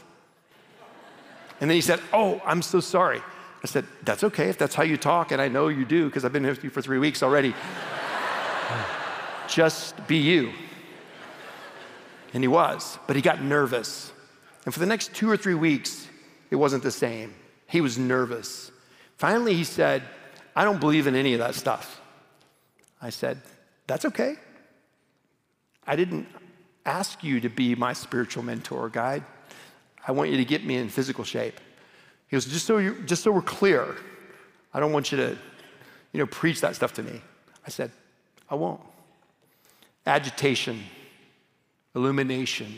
And 1.61 1.69
then 1.69 1.75
he 1.75 1.81
said, 1.81 2.01
Oh, 2.13 2.41
I'm 2.45 2.63
so 2.63 2.81
sorry. 2.81 3.23
I 3.63 3.67
said, 3.67 3.85
That's 4.03 4.25
okay 4.25 4.49
if 4.49 4.59
that's 4.59 4.75
how 4.75 4.83
you 4.83 4.97
talk, 4.97 5.33
and 5.33 5.41
I 5.41 5.49
know 5.49 5.69
you 5.69 5.85
do 5.85 6.07
because 6.07 6.25
I've 6.25 6.33
been 6.33 6.47
with 6.47 6.65
you 6.65 6.71
for 6.71 6.83
three 6.83 6.99
weeks 6.99 7.23
already. 7.23 7.55
Just 9.49 10.07
be 10.07 10.17
you. 10.17 10.53
And 12.33 12.43
he 12.43 12.49
was, 12.49 12.99
but 13.07 13.17
he 13.17 13.23
got 13.23 13.43
nervous. 13.43 14.13
And 14.65 14.73
for 14.73 14.81
the 14.81 14.87
next 14.87 15.15
two 15.15 15.29
or 15.29 15.37
three 15.37 15.55
weeks, 15.55 16.07
it 16.51 16.57
wasn't 16.57 16.83
the 16.83 16.91
same. 16.91 17.35
He 17.67 17.81
was 17.81 17.99
nervous. 17.99 18.71
Finally, 19.17 19.55
he 19.55 19.65
said, 19.65 20.03
I 20.55 20.65
don't 20.65 20.81
believe 20.81 21.07
in 21.07 21.15
any 21.15 21.33
of 21.35 21.41
that 21.41 21.55
stuff. 21.55 22.01
I 23.03 23.11
said, 23.11 23.41
That's 23.87 24.05
okay. 24.07 24.37
I 25.87 25.97
didn't 25.97 26.29
ask 26.87 27.23
you 27.25 27.41
to 27.41 27.49
be 27.49 27.75
my 27.75 27.93
spiritual 27.93 28.43
mentor 28.43 28.79
or 28.79 28.89
guide. 28.89 29.25
I 30.07 30.13
want 30.13 30.31
you 30.31 30.37
to 30.37 30.45
get 30.45 30.65
me 30.65 30.77
in 30.77 30.89
physical 30.89 31.25
shape. 31.25 31.61
He 32.29 32.37
goes, 32.37 32.47
just 32.47 32.67
so, 32.67 32.79
you, 32.79 33.03
just 33.07 33.23
so 33.23 33.33
we're 33.33 33.43
clear, 33.43 33.97
I 34.73 34.81
don't 34.81 34.93
want 34.93 35.11
you 35.11 35.19
to, 35.19 35.37
you 36.13 36.19
know, 36.21 36.27
preach 36.27 36.61
that 36.61 36.77
stuff 36.77 36.93
to 36.95 37.03
me. 37.03 37.21
I 37.67 37.71
said, 37.71 37.91
I 38.49 38.55
won't. 38.55 38.81
Agitation, 40.07 40.81
illumination, 41.95 42.73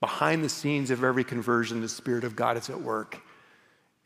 behind 0.00 0.44
the 0.44 0.48
scenes 0.48 0.90
of 0.90 1.04
every 1.04 1.24
conversion, 1.24 1.80
the 1.80 1.88
Spirit 1.88 2.24
of 2.24 2.36
God 2.36 2.56
is 2.56 2.70
at 2.70 2.80
work. 2.80 3.20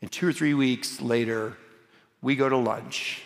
And 0.01 0.11
two 0.11 0.27
or 0.27 0.33
three 0.33 0.53
weeks 0.53 1.01
later, 1.01 1.55
we 2.21 2.35
go 2.35 2.49
to 2.49 2.57
lunch. 2.57 3.21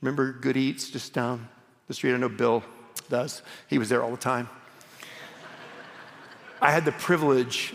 Remember 0.00 0.32
Good 0.32 0.56
Eats 0.56 0.90
just 0.90 1.12
down 1.12 1.48
the 1.88 1.94
street? 1.94 2.14
I 2.14 2.16
know 2.16 2.28
Bill 2.28 2.62
does. 3.08 3.42
He 3.68 3.78
was 3.78 3.88
there 3.88 4.02
all 4.02 4.10
the 4.10 4.16
time. 4.16 4.48
I 6.60 6.70
had 6.70 6.84
the 6.84 6.92
privilege 6.92 7.74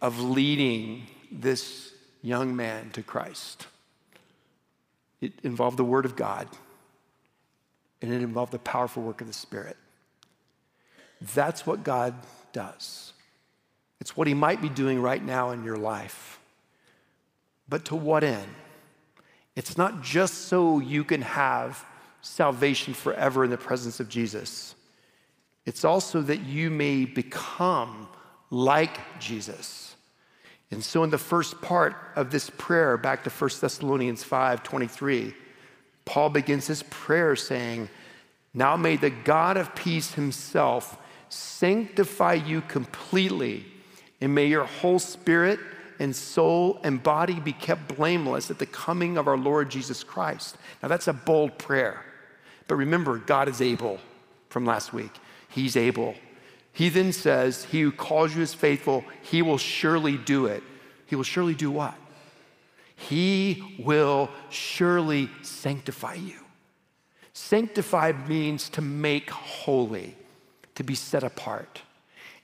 of 0.00 0.20
leading 0.20 1.06
this 1.30 1.92
young 2.22 2.56
man 2.56 2.90
to 2.90 3.02
Christ. 3.02 3.66
It 5.20 5.32
involved 5.42 5.76
the 5.76 5.84
Word 5.84 6.04
of 6.04 6.16
God, 6.16 6.48
and 8.00 8.12
it 8.12 8.22
involved 8.22 8.52
the 8.52 8.58
powerful 8.58 9.02
work 9.02 9.20
of 9.20 9.26
the 9.26 9.32
Spirit. 9.32 9.76
That's 11.34 11.66
what 11.66 11.84
God 11.84 12.14
does. 12.52 13.12
It's 14.00 14.16
what 14.16 14.26
He 14.26 14.34
might 14.34 14.62
be 14.62 14.70
doing 14.70 15.02
right 15.02 15.22
now 15.22 15.50
in 15.50 15.64
your 15.64 15.76
life. 15.76 16.40
But 17.68 17.84
to 17.86 17.96
what 17.96 18.24
end? 18.24 18.48
It's 19.54 19.76
not 19.76 20.02
just 20.02 20.46
so 20.48 20.78
you 20.78 21.04
can 21.04 21.22
have 21.22 21.84
salvation 22.22 22.94
forever 22.94 23.44
in 23.44 23.50
the 23.50 23.58
presence 23.58 24.00
of 24.00 24.08
Jesus. 24.08 24.74
It's 25.66 25.84
also 25.84 26.22
that 26.22 26.40
you 26.40 26.70
may 26.70 27.04
become 27.04 28.08
like 28.50 29.20
Jesus. 29.20 29.89
And 30.70 30.84
so, 30.84 31.02
in 31.02 31.10
the 31.10 31.18
first 31.18 31.60
part 31.60 31.96
of 32.14 32.30
this 32.30 32.50
prayer, 32.50 32.96
back 32.96 33.24
to 33.24 33.30
1 33.30 33.50
Thessalonians 33.60 34.22
5 34.22 34.62
23, 34.62 35.34
Paul 36.04 36.30
begins 36.30 36.66
his 36.66 36.82
prayer 36.84 37.34
saying, 37.36 37.88
Now 38.54 38.76
may 38.76 38.96
the 38.96 39.10
God 39.10 39.56
of 39.56 39.74
peace 39.74 40.14
himself 40.14 40.96
sanctify 41.28 42.34
you 42.34 42.60
completely, 42.62 43.64
and 44.20 44.34
may 44.34 44.46
your 44.46 44.64
whole 44.64 44.98
spirit 44.98 45.58
and 45.98 46.16
soul 46.16 46.80
and 46.82 47.02
body 47.02 47.38
be 47.38 47.52
kept 47.52 47.96
blameless 47.96 48.50
at 48.50 48.58
the 48.58 48.66
coming 48.66 49.18
of 49.18 49.28
our 49.28 49.36
Lord 49.36 49.70
Jesus 49.70 50.02
Christ. 50.02 50.56
Now, 50.82 50.88
that's 50.88 51.08
a 51.08 51.12
bold 51.12 51.58
prayer. 51.58 52.02
But 52.66 52.76
remember, 52.76 53.18
God 53.18 53.48
is 53.48 53.60
able 53.60 53.98
from 54.48 54.64
last 54.64 54.92
week. 54.92 55.12
He's 55.48 55.76
able 55.76 56.14
he 56.72 56.88
then 56.88 57.12
says, 57.12 57.64
He 57.64 57.82
who 57.82 57.92
calls 57.92 58.34
you 58.34 58.42
is 58.42 58.54
faithful, 58.54 59.04
he 59.22 59.42
will 59.42 59.58
surely 59.58 60.16
do 60.16 60.46
it. 60.46 60.62
He 61.06 61.16
will 61.16 61.24
surely 61.24 61.54
do 61.54 61.70
what? 61.70 61.94
He 62.96 63.76
will 63.84 64.30
surely 64.50 65.30
sanctify 65.42 66.14
you. 66.14 66.38
Sanctified 67.32 68.28
means 68.28 68.68
to 68.70 68.82
make 68.82 69.30
holy, 69.30 70.16
to 70.74 70.84
be 70.84 70.94
set 70.94 71.22
apart. 71.22 71.80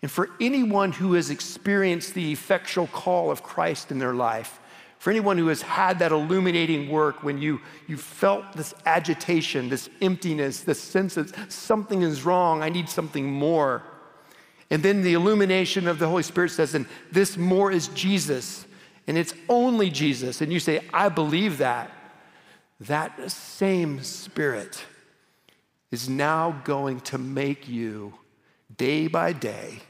And 0.03 0.11
for 0.11 0.31
anyone 0.41 0.93
who 0.93 1.15
has 1.15 1.31
experienced 1.31 2.15
the 2.15 2.33
effectual 2.33 2.87
call 2.87 3.31
of 3.31 3.43
Christ 3.43 3.91
in 3.91 3.99
their 3.99 4.15
life, 4.15 4.59
for 4.99 5.11
anyone 5.11 5.39
who 5.39 5.49
has 5.49 5.63
had 5.63 5.99
that 5.99 6.13
illuminating 6.13 6.89
work 6.89 7.23
when 7.23 7.39
you, 7.39 7.61
you 7.87 7.97
felt 7.97 8.53
this 8.55 8.75
agitation, 8.87 9.69
this 9.69 9.91
emptiness, 10.01 10.61
this 10.61 10.81
sense 10.81 11.15
that 11.15 11.53
something 11.53 12.03
is 12.03 12.25
wrong, 12.25 12.63
I 12.63 12.71
need 12.71 12.89
something 12.89 13.31
more. 13.31 13.83
And 14.71 14.83
then 14.83 15.03
the 15.03 15.13
illumination 15.15 15.87
of 15.87 15.99
the 15.99 16.09
Holy 16.09 16.23
Spirit 16.23 16.51
says, 16.51 16.75
and 16.75 16.87
this 17.13 17.37
more 17.37 17.71
is 17.71 17.89
Jesus, 17.89 18.67
and 19.07 19.17
it's 19.17 19.35
only 19.49 19.91
Jesus. 19.91 20.41
And 20.41 20.53
you 20.53 20.59
say, 20.59 20.81
I 20.93 21.09
believe 21.09 21.59
that. 21.59 21.91
That 22.81 23.31
same 23.31 24.03
Spirit 24.03 24.85
is 25.91 26.09
now 26.09 26.61
going 26.65 27.01
to 27.01 27.19
make 27.19 27.69
you 27.69 28.15
day 28.77 29.07
by 29.07 29.33
day 29.33 29.81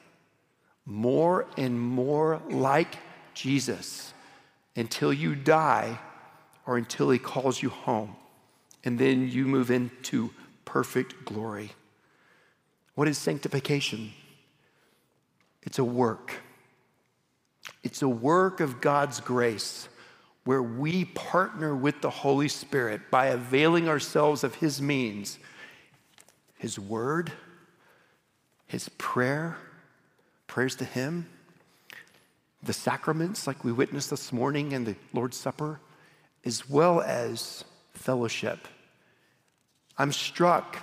more 0.84 1.46
and 1.56 1.80
more 1.80 2.40
like 2.48 2.96
Jesus 3.34 4.12
until 4.76 5.12
you 5.12 5.34
die 5.34 5.98
or 6.66 6.76
until 6.76 7.10
he 7.10 7.18
calls 7.18 7.62
you 7.62 7.70
home. 7.70 8.14
And 8.84 8.98
then 8.98 9.28
you 9.28 9.46
move 9.46 9.70
into 9.70 10.30
perfect 10.64 11.24
glory. 11.24 11.72
What 12.94 13.08
is 13.08 13.18
sanctification? 13.18 14.12
It's 15.66 15.78
a 15.78 15.84
work. 15.84 16.32
It's 17.82 18.00
a 18.00 18.08
work 18.08 18.60
of 18.60 18.80
God's 18.80 19.20
grace 19.20 19.88
where 20.44 20.62
we 20.62 21.06
partner 21.06 21.74
with 21.74 22.00
the 22.00 22.10
Holy 22.10 22.46
Spirit 22.46 23.10
by 23.10 23.26
availing 23.26 23.88
ourselves 23.88 24.44
of 24.44 24.54
His 24.54 24.80
means, 24.80 25.38
His 26.56 26.78
word, 26.78 27.32
His 28.68 28.88
prayer, 28.90 29.56
prayers 30.46 30.76
to 30.76 30.84
Him, 30.84 31.26
the 32.62 32.72
sacraments 32.72 33.46
like 33.46 33.64
we 33.64 33.72
witnessed 33.72 34.10
this 34.10 34.32
morning 34.32 34.70
in 34.72 34.84
the 34.84 34.94
Lord's 35.12 35.36
Supper, 35.36 35.80
as 36.44 36.70
well 36.70 37.00
as 37.00 37.64
fellowship. 37.92 38.68
I'm 39.98 40.12
struck 40.12 40.78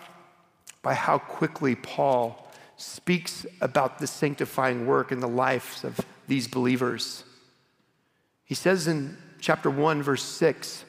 by 0.81 0.93
how 0.93 1.19
quickly 1.19 1.75
Paul 1.75 2.51
speaks 2.83 3.45
about 3.61 3.99
the 3.99 4.07
sanctifying 4.07 4.85
work 4.85 5.11
in 5.11 5.19
the 5.19 5.27
lives 5.27 5.83
of 5.83 5.99
these 6.27 6.47
believers. 6.47 7.23
He 8.45 8.55
says 8.55 8.87
in 8.87 9.17
chapter 9.39 9.69
1, 9.69 10.03
verse 10.03 10.23
6, 10.23 10.85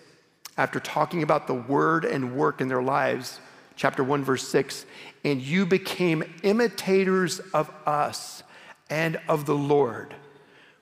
after 0.57 0.81
talking 0.81 1.23
about 1.23 1.47
the 1.47 1.55
word 1.55 2.05
and 2.05 2.37
work 2.37 2.61
in 2.61 2.69
their 2.69 2.83
lives, 2.83 3.41
chapter 3.77 4.05
1, 4.05 4.23
verse 4.25 4.47
6, 4.49 4.87
and 5.25 5.41
you 5.41 5.67
became 5.67 6.23
imitators 6.43 7.41
of 7.53 7.71
us 7.87 8.43
and 8.91 9.19
of 9.29 9.47
the 9.47 9.57
Lord, 9.57 10.15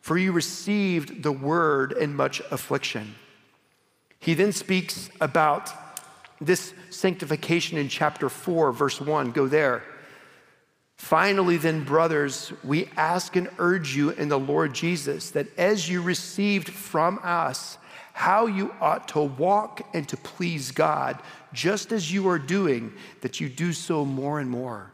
for 0.00 0.18
you 0.18 0.32
received 0.32 1.22
the 1.22 1.32
word 1.32 1.92
in 1.92 2.14
much 2.14 2.40
affliction. 2.50 3.14
He 4.18 4.34
then 4.34 4.52
speaks 4.52 5.10
about 5.20 5.70
this 6.40 6.74
sanctification 6.90 7.78
in 7.78 7.88
chapter 7.88 8.28
4, 8.28 8.72
verse 8.72 9.00
1. 9.00 9.30
Go 9.32 9.46
there. 9.46 9.82
Finally, 11.02 11.56
then, 11.56 11.82
brothers, 11.82 12.52
we 12.62 12.88
ask 12.96 13.34
and 13.34 13.50
urge 13.58 13.96
you 13.96 14.10
in 14.10 14.28
the 14.28 14.38
Lord 14.38 14.72
Jesus 14.72 15.30
that 15.30 15.48
as 15.58 15.88
you 15.88 16.00
received 16.00 16.68
from 16.70 17.18
us 17.24 17.76
how 18.12 18.46
you 18.46 18.72
ought 18.80 19.08
to 19.08 19.20
walk 19.20 19.82
and 19.94 20.08
to 20.08 20.16
please 20.16 20.70
God, 20.70 21.18
just 21.52 21.90
as 21.90 22.12
you 22.12 22.28
are 22.28 22.38
doing, 22.38 22.92
that 23.20 23.40
you 23.40 23.48
do 23.48 23.72
so 23.72 24.04
more 24.04 24.38
and 24.38 24.48
more. 24.48 24.92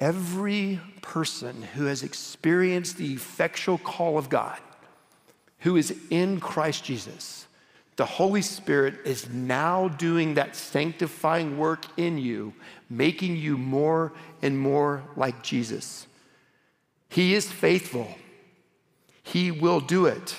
Every 0.00 0.80
person 1.00 1.62
who 1.62 1.84
has 1.84 2.02
experienced 2.02 2.96
the 2.96 3.12
effectual 3.12 3.78
call 3.78 4.18
of 4.18 4.28
God, 4.28 4.58
who 5.60 5.76
is 5.76 5.96
in 6.10 6.40
Christ 6.40 6.82
Jesus, 6.82 7.46
the 7.94 8.04
Holy 8.04 8.42
Spirit 8.42 8.94
is 9.04 9.28
now 9.28 9.88
doing 9.88 10.34
that 10.34 10.54
sanctifying 10.54 11.56
work 11.56 11.84
in 11.96 12.18
you, 12.18 12.52
making 12.88 13.36
you 13.36 13.56
more 13.58 14.12
and 14.42 14.58
more 14.58 15.02
like 15.16 15.42
Jesus. 15.42 16.06
He 17.08 17.34
is 17.34 17.50
faithful, 17.50 18.14
He 19.22 19.50
will 19.50 19.80
do 19.80 20.06
it. 20.06 20.36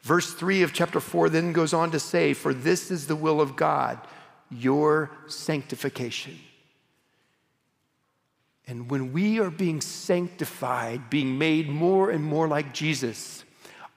Verse 0.00 0.32
3 0.34 0.62
of 0.62 0.72
chapter 0.72 1.00
4 1.00 1.28
then 1.30 1.52
goes 1.52 1.74
on 1.74 1.90
to 1.90 1.98
say, 1.98 2.32
For 2.32 2.54
this 2.54 2.92
is 2.92 3.08
the 3.08 3.16
will 3.16 3.40
of 3.40 3.56
God, 3.56 3.98
your 4.50 5.10
sanctification. 5.26 6.38
And 8.68 8.88
when 8.88 9.12
we 9.12 9.40
are 9.40 9.50
being 9.50 9.80
sanctified, 9.80 11.10
being 11.10 11.38
made 11.38 11.68
more 11.68 12.10
and 12.10 12.22
more 12.22 12.46
like 12.46 12.72
Jesus, 12.72 13.44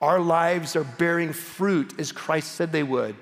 our 0.02 0.20
lives 0.20 0.76
are 0.76 0.84
bearing 0.84 1.34
fruit 1.34 2.00
as 2.00 2.12
Christ 2.12 2.54
said 2.54 2.72
they 2.72 2.84
would. 2.84 3.16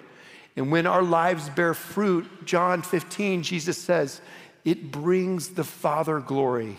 And 0.56 0.72
when 0.72 0.88
our 0.88 1.04
lives 1.04 1.50
bear 1.50 1.74
fruit, 1.74 2.46
John 2.46 2.82
15, 2.82 3.44
Jesus 3.44 3.78
says, 3.78 4.22
it 4.68 4.92
brings 4.92 5.52
the 5.52 5.64
Father 5.64 6.20
glory. 6.20 6.76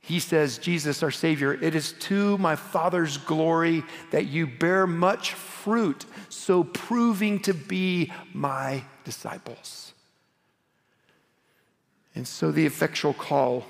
He 0.00 0.18
says, 0.18 0.56
Jesus, 0.56 1.02
our 1.02 1.10
Savior, 1.10 1.52
it 1.52 1.74
is 1.74 1.92
to 1.92 2.38
my 2.38 2.56
Father's 2.56 3.18
glory 3.18 3.84
that 4.12 4.28
you 4.28 4.46
bear 4.46 4.86
much 4.86 5.34
fruit, 5.34 6.06
so 6.30 6.64
proving 6.64 7.38
to 7.40 7.52
be 7.52 8.10
my 8.32 8.82
disciples. 9.04 9.92
And 12.14 12.26
so 12.26 12.50
the 12.50 12.64
effectual 12.64 13.12
call 13.12 13.66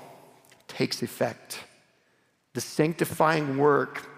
takes 0.69 1.03
effect. 1.03 1.65
The 2.53 2.61
sanctifying 2.61 3.57
work 3.57 4.09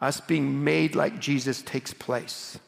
us 0.00 0.20
being 0.20 0.64
made 0.64 0.96
like 0.96 1.20
Jesus 1.20 1.62
takes 1.62 1.94
place. 1.94 2.58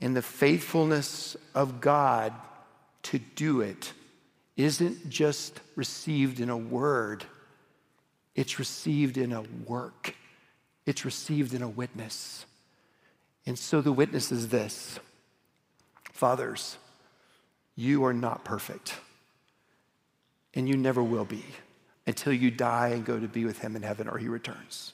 And 0.00 0.14
the 0.14 0.22
faithfulness 0.22 1.36
of 1.52 1.80
God 1.80 2.32
to 3.04 3.18
do 3.18 3.60
it 3.60 3.92
isn't 4.56 5.08
just 5.08 5.60
received 5.76 6.40
in 6.40 6.50
a 6.50 6.56
word, 6.56 7.24
it's 8.34 8.58
received 8.58 9.16
in 9.16 9.32
a 9.32 9.42
work, 9.66 10.14
it's 10.84 11.04
received 11.04 11.54
in 11.54 11.62
a 11.62 11.68
witness. 11.68 12.44
And 13.46 13.58
so 13.58 13.80
the 13.80 13.92
witness 13.92 14.30
is 14.32 14.48
this 14.48 14.98
Fathers, 16.12 16.76
you 17.76 18.04
are 18.04 18.12
not 18.12 18.44
perfect, 18.44 18.96
and 20.54 20.68
you 20.68 20.76
never 20.76 21.02
will 21.02 21.24
be 21.24 21.44
until 22.06 22.32
you 22.32 22.50
die 22.50 22.88
and 22.88 23.04
go 23.04 23.20
to 23.20 23.28
be 23.28 23.44
with 23.44 23.58
Him 23.58 23.76
in 23.76 23.82
heaven 23.82 24.08
or 24.08 24.18
He 24.18 24.28
returns. 24.28 24.92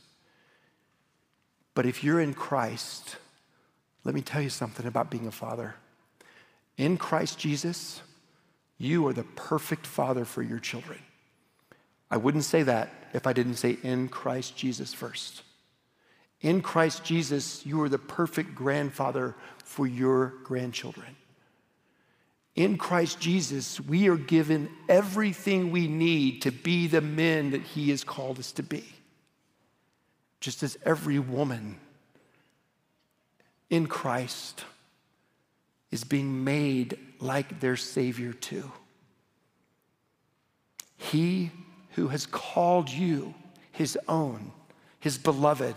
But 1.75 1.87
if 1.87 2.05
you're 2.05 2.21
in 2.21 2.35
Christ, 2.35 3.17
let 4.05 4.15
me 4.15 4.21
tell 4.21 4.43
you 4.43 4.51
something 4.51 4.87
about 4.87 5.11
being 5.11 5.27
a 5.27 5.33
father. 5.33 5.75
In 6.77 6.97
Christ 6.97 7.39
Jesus, 7.39 8.03
you 8.79 9.07
are 9.07 9.13
the 9.13 9.23
perfect 9.23 9.87
father 9.87 10.25
for 10.25 10.43
your 10.43 10.59
children. 10.59 10.99
I 12.11 12.17
wouldn't 12.17 12.45
say 12.45 12.63
that 12.65 12.91
if 13.13 13.27
I 13.27 13.33
didn't 13.33 13.57
say 13.57 13.79
in 13.83 14.09
Christ 14.09 14.57
Jesus 14.57 14.93
first. 14.93 15.43
In 16.41 16.61
Christ 16.61 17.05
Jesus, 17.05 17.65
you 17.65 17.81
are 17.83 17.89
the 17.89 17.99
perfect 17.99 18.55
grandfather 18.55 19.35
for 19.65 19.87
your 19.87 20.35
grandchildren. 20.45 21.17
In 22.55 22.77
Christ 22.77 23.19
Jesus, 23.19 23.81
we 23.81 24.09
are 24.09 24.17
given 24.17 24.69
everything 24.89 25.71
we 25.71 25.89
need 25.89 26.43
to 26.43 26.53
be 26.53 26.87
the 26.87 27.01
men 27.01 27.51
that 27.51 27.63
He 27.63 27.91
has 27.91 28.05
called 28.05 28.39
us 28.39 28.53
to 28.53 28.63
be 28.63 28.85
just 30.45 30.63
as 30.63 30.77
every 30.85 31.19
woman 31.19 31.81
in 33.71 33.87
Christ 33.87 34.63
is 35.95 36.03
being 36.03 36.43
made 36.43 36.99
like 37.21 37.61
their 37.61 37.77
Savior 37.77 38.33
too. 38.33 38.69
He 40.97 41.53
who 41.93 42.09
has 42.09 42.27
called 42.27 42.91
you 42.91 43.33
his 43.71 43.97
own, 44.09 44.51
his 44.99 45.19
beloved, 45.19 45.77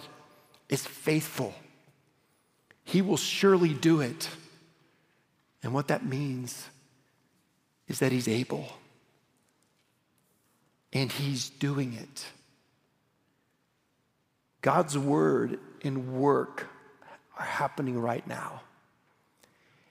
is 0.69 0.87
faithful. 0.87 1.53
He 2.83 3.03
will 3.03 3.17
surely 3.17 3.75
do 3.75 4.01
it. 4.01 4.27
And 5.61 5.71
what 5.71 5.89
that 5.89 6.03
means 6.03 6.65
is 7.87 7.99
that 7.99 8.11
he's 8.11 8.27
able. 8.27 8.67
And 10.91 11.11
he's 11.11 11.51
doing 11.51 11.93
it. 11.93 12.25
God's 14.63 14.97
word 14.97 15.59
and 15.83 16.13
work 16.19 16.65
are 17.37 17.45
happening 17.45 17.99
right 17.99 18.25
now. 18.25 18.61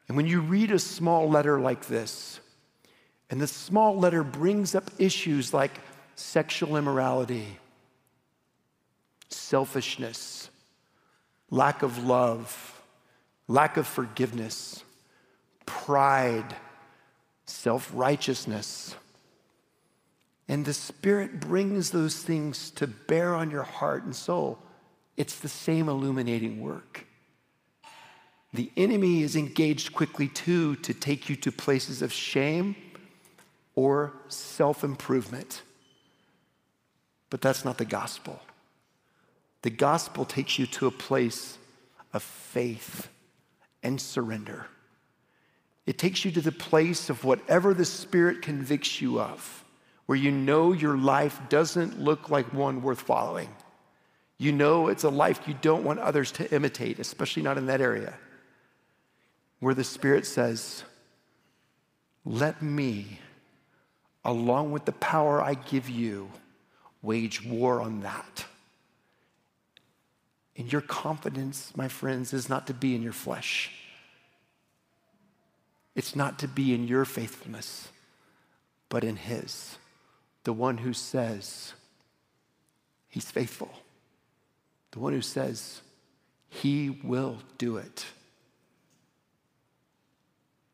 And 0.08 0.16
when 0.16 0.26
you 0.26 0.40
read 0.40 0.70
a 0.70 0.78
small 0.78 1.28
letter 1.28 1.60
like 1.60 1.86
this, 1.86 2.40
and 3.30 3.40
the 3.40 3.46
small 3.46 3.98
letter 3.98 4.22
brings 4.22 4.74
up 4.74 4.90
issues 4.98 5.52
like 5.52 5.72
sexual 6.14 6.76
immorality, 6.76 7.58
selfishness, 9.28 10.48
lack 11.50 11.82
of 11.82 12.04
love, 12.04 12.82
lack 13.48 13.76
of 13.76 13.86
forgiveness, 13.86 14.84
pride, 15.64 16.54
self 17.46 17.90
righteousness. 17.92 18.94
And 20.48 20.64
the 20.64 20.74
Spirit 20.74 21.40
brings 21.40 21.90
those 21.90 22.22
things 22.22 22.70
to 22.72 22.86
bear 22.86 23.34
on 23.34 23.50
your 23.50 23.64
heart 23.64 24.04
and 24.04 24.14
soul. 24.14 24.60
It's 25.16 25.40
the 25.40 25.48
same 25.48 25.88
illuminating 25.88 26.60
work. 26.60 27.05
The 28.52 28.70
enemy 28.76 29.22
is 29.22 29.36
engaged 29.36 29.92
quickly 29.92 30.28
too 30.28 30.76
to 30.76 30.94
take 30.94 31.28
you 31.28 31.36
to 31.36 31.52
places 31.52 32.02
of 32.02 32.12
shame 32.12 32.76
or 33.74 34.12
self 34.28 34.82
improvement. 34.82 35.62
But 37.30 37.40
that's 37.40 37.64
not 37.64 37.78
the 37.78 37.84
gospel. 37.84 38.40
The 39.62 39.70
gospel 39.70 40.24
takes 40.24 40.58
you 40.58 40.66
to 40.66 40.86
a 40.86 40.90
place 40.90 41.58
of 42.12 42.22
faith 42.22 43.08
and 43.82 44.00
surrender. 44.00 44.66
It 45.86 45.98
takes 45.98 46.24
you 46.24 46.30
to 46.32 46.40
the 46.40 46.52
place 46.52 47.10
of 47.10 47.24
whatever 47.24 47.74
the 47.74 47.84
Spirit 47.84 48.42
convicts 48.42 49.00
you 49.00 49.20
of, 49.20 49.64
where 50.06 50.18
you 50.18 50.30
know 50.30 50.72
your 50.72 50.96
life 50.96 51.40
doesn't 51.48 52.00
look 52.00 52.30
like 52.30 52.52
one 52.52 52.82
worth 52.82 53.00
following. 53.00 53.48
You 54.38 54.52
know 54.52 54.88
it's 54.88 55.04
a 55.04 55.10
life 55.10 55.40
you 55.46 55.54
don't 55.62 55.84
want 55.84 56.00
others 56.00 56.32
to 56.32 56.52
imitate, 56.54 56.98
especially 56.98 57.42
not 57.42 57.58
in 57.58 57.66
that 57.66 57.80
area. 57.80 58.14
Where 59.60 59.74
the 59.74 59.84
Spirit 59.84 60.26
says, 60.26 60.84
Let 62.24 62.62
me, 62.62 63.20
along 64.24 64.72
with 64.72 64.84
the 64.84 64.92
power 64.92 65.42
I 65.42 65.54
give 65.54 65.88
you, 65.88 66.30
wage 67.02 67.44
war 67.44 67.80
on 67.80 68.00
that. 68.00 68.46
And 70.56 70.72
your 70.72 70.80
confidence, 70.80 71.72
my 71.76 71.88
friends, 71.88 72.32
is 72.32 72.48
not 72.48 72.66
to 72.66 72.74
be 72.74 72.94
in 72.94 73.02
your 73.02 73.12
flesh. 73.12 73.70
It's 75.94 76.14
not 76.16 76.38
to 76.40 76.48
be 76.48 76.74
in 76.74 76.86
your 76.86 77.04
faithfulness, 77.04 77.88
but 78.88 79.04
in 79.04 79.16
His, 79.16 79.78
the 80.44 80.52
one 80.52 80.78
who 80.78 80.92
says 80.92 81.72
He's 83.08 83.30
faithful, 83.30 83.70
the 84.90 84.98
one 84.98 85.14
who 85.14 85.22
says 85.22 85.80
He 86.50 87.00
will 87.02 87.38
do 87.56 87.78
it. 87.78 88.04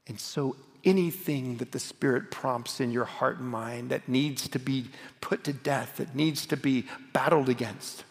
And 0.06 0.18
so 0.18 0.56
anything 0.84 1.58
that 1.58 1.72
the 1.72 1.78
Spirit 1.78 2.30
prompts 2.30 2.80
in 2.80 2.90
your 2.90 3.04
heart 3.04 3.38
and 3.38 3.48
mind 3.48 3.90
that 3.90 4.08
needs 4.08 4.48
to 4.48 4.58
be 4.58 4.86
put 5.20 5.44
to 5.44 5.52
death, 5.52 5.96
that 5.96 6.14
needs 6.14 6.46
to 6.46 6.56
be 6.56 6.86
battled 7.12 7.48
against, 7.48 8.04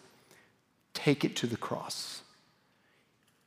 take 0.93 1.25
it 1.25 1.35
to 1.37 1.47
the 1.47 1.57
cross. 1.57 2.21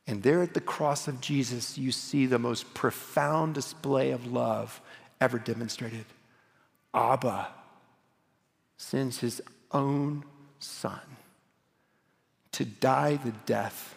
And 0.07 0.21
there 0.21 0.41
at 0.41 0.53
the 0.53 0.61
cross 0.61 1.07
of 1.07 1.19
Jesus, 1.19 1.77
you 1.77 1.91
see 1.91 2.27
the 2.27 2.37
most 2.37 2.73
profound 2.75 3.55
display 3.55 4.11
of 4.11 4.31
love 4.31 4.79
ever 5.19 5.39
demonstrated. 5.39 6.05
Abba 6.93 7.47
sends 8.77 9.19
his 9.19 9.41
own 9.71 10.23
son 10.59 10.99
to 12.51 12.65
die 12.65 13.15
the 13.17 13.33
death 13.45 13.95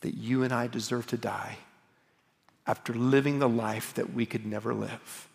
that 0.00 0.14
you 0.14 0.44
and 0.44 0.52
I 0.52 0.68
deserve 0.68 1.08
to 1.08 1.16
die 1.16 1.58
after 2.68 2.92
living 2.92 3.38
the 3.38 3.48
life 3.48 3.94
that 3.94 4.12
we 4.12 4.26
could 4.26 4.44
never 4.44 4.74
live. 4.74 5.28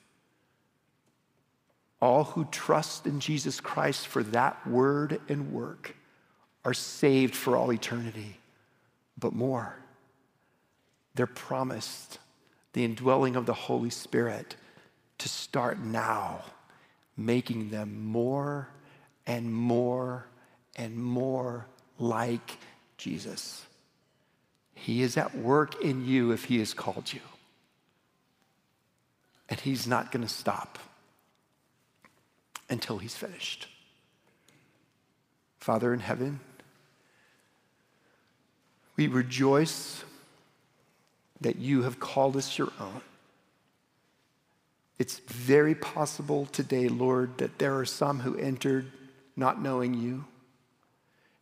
All 2.00 2.26
who 2.26 2.46
trust 2.46 3.08
in 3.08 3.20
Jesus 3.20 3.60
Christ 3.60 4.08
for 4.08 4.22
that 4.24 4.66
word 4.68 5.20
and 5.28 5.52
work 5.52 5.96
are 6.64 6.74
saved 6.74 7.36
for 7.36 7.58
all 7.58 7.74
eternity, 7.74 8.38
but 9.18 9.34
more. 9.34 9.76
They're 11.16 11.28
promised 11.28 12.20
the 12.74 12.86
indwelling 12.86 13.36
of 13.36 13.46
the 13.46 13.54
Holy 13.54 13.90
Spirit 13.90 14.56
to 15.18 15.30
start 15.30 15.80
now, 15.80 16.42
making 17.18 17.70
them 17.70 18.06
more 18.06 18.70
and 19.26 19.54
more 19.54 20.28
and 20.76 20.98
more 20.98 21.66
like 21.98 22.58
Jesus. 22.98 23.66
He 24.74 25.02
is 25.02 25.18
at 25.18 25.36
work 25.36 25.82
in 25.82 26.06
you 26.06 26.32
if 26.32 26.46
He 26.46 26.60
has 26.60 26.74
called 26.74 27.14
you. 27.14 27.22
And 29.50 29.60
He's 29.60 29.88
not 29.88 30.12
going 30.12 30.24
to 30.24 30.34
stop 30.34 30.80
until 32.70 32.98
He's 32.98 33.16
finished. 33.16 33.68
Father 35.60 35.94
in 35.94 36.02
heaven, 36.02 36.40
we 38.96 39.08
rejoice 39.08 40.04
that 41.42 41.58
you 41.58 41.84
have 41.84 42.00
called 42.00 42.36
us 42.36 42.58
your 42.58 42.72
own. 42.80 43.02
It's 45.00 45.20
very 45.20 45.76
possible 45.76 46.46
today, 46.48 46.88
Lord, 46.88 47.38
that 47.38 47.60
there 47.60 47.78
are 47.78 47.86
some 47.86 48.20
who 48.20 48.38
entered 48.38 48.92
not 49.36 49.62
knowing 49.62 49.94
you. 49.94 50.26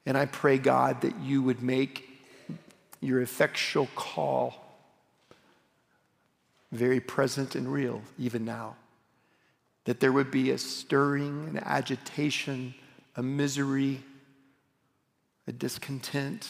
And 0.05 0.17
I 0.17 0.25
pray, 0.25 0.57
God, 0.57 1.01
that 1.01 1.19
you 1.19 1.43
would 1.43 1.61
make 1.61 2.10
your 3.01 3.21
effectual 3.21 3.87
call 3.95 4.71
very 6.71 6.99
present 6.99 7.55
and 7.55 7.71
real 7.71 8.01
even 8.17 8.45
now. 8.45 8.75
That 9.85 9.99
there 9.99 10.11
would 10.11 10.31
be 10.31 10.51
a 10.51 10.57
stirring, 10.57 11.47
an 11.49 11.57
agitation, 11.57 12.73
a 13.15 13.23
misery, 13.23 14.01
a 15.47 15.51
discontent 15.51 16.49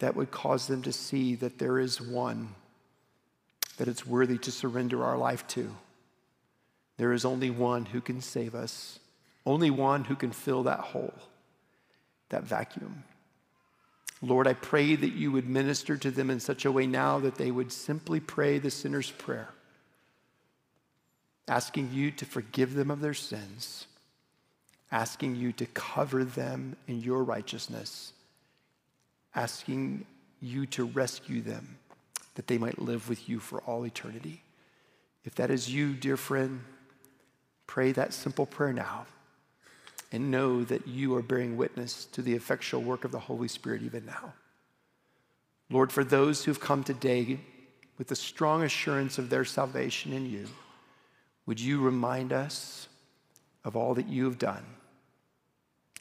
that 0.00 0.14
would 0.14 0.30
cause 0.30 0.66
them 0.66 0.82
to 0.82 0.92
see 0.92 1.34
that 1.36 1.58
there 1.58 1.78
is 1.78 2.00
one 2.00 2.48
that 3.78 3.88
it's 3.88 4.06
worthy 4.06 4.38
to 4.38 4.50
surrender 4.50 5.04
our 5.04 5.16
life 5.16 5.46
to. 5.48 5.74
There 6.96 7.12
is 7.12 7.24
only 7.24 7.50
one 7.50 7.86
who 7.86 8.00
can 8.00 8.20
save 8.20 8.54
us, 8.54 8.98
only 9.44 9.70
one 9.70 10.04
who 10.04 10.16
can 10.16 10.32
fill 10.32 10.62
that 10.64 10.80
hole, 10.80 11.14
that 12.30 12.42
vacuum. 12.42 13.04
Lord, 14.22 14.46
I 14.46 14.54
pray 14.54 14.96
that 14.96 15.12
you 15.12 15.30
would 15.32 15.48
minister 15.48 15.96
to 15.96 16.10
them 16.10 16.30
in 16.30 16.40
such 16.40 16.64
a 16.64 16.72
way 16.72 16.86
now 16.86 17.18
that 17.18 17.36
they 17.36 17.50
would 17.50 17.70
simply 17.70 18.18
pray 18.18 18.58
the 18.58 18.70
sinner's 18.70 19.10
prayer, 19.10 19.50
asking 21.46 21.90
you 21.92 22.10
to 22.12 22.24
forgive 22.24 22.74
them 22.74 22.90
of 22.90 23.00
their 23.00 23.14
sins, 23.14 23.86
asking 24.90 25.36
you 25.36 25.52
to 25.52 25.66
cover 25.66 26.24
them 26.24 26.76
in 26.86 27.00
your 27.00 27.22
righteousness, 27.24 28.12
asking 29.34 30.06
you 30.40 30.64
to 30.66 30.84
rescue 30.84 31.42
them 31.42 31.78
that 32.36 32.46
they 32.46 32.58
might 32.58 32.78
live 32.78 33.08
with 33.08 33.28
you 33.28 33.38
for 33.38 33.60
all 33.62 33.84
eternity. 33.84 34.42
If 35.24 35.34
that 35.34 35.50
is 35.50 35.72
you, 35.72 35.92
dear 35.92 36.16
friend, 36.16 36.60
pray 37.66 37.92
that 37.92 38.14
simple 38.14 38.46
prayer 38.46 38.72
now 38.72 39.06
and 40.12 40.30
know 40.30 40.64
that 40.64 40.86
you 40.86 41.14
are 41.14 41.22
bearing 41.22 41.56
witness 41.56 42.04
to 42.06 42.22
the 42.22 42.34
effectual 42.34 42.82
work 42.82 43.04
of 43.04 43.12
the 43.12 43.18
Holy 43.18 43.48
Spirit 43.48 43.82
even 43.82 44.06
now. 44.06 44.32
Lord, 45.70 45.90
for 45.90 46.04
those 46.04 46.44
who've 46.44 46.60
come 46.60 46.84
today 46.84 47.40
with 47.98 48.08
the 48.08 48.16
strong 48.16 48.62
assurance 48.62 49.18
of 49.18 49.30
their 49.30 49.44
salvation 49.44 50.12
in 50.12 50.30
you, 50.30 50.46
would 51.44 51.60
you 51.60 51.80
remind 51.80 52.32
us 52.32 52.88
of 53.64 53.76
all 53.76 53.94
that 53.94 54.08
you 54.08 54.24
have 54.24 54.38
done 54.38 54.64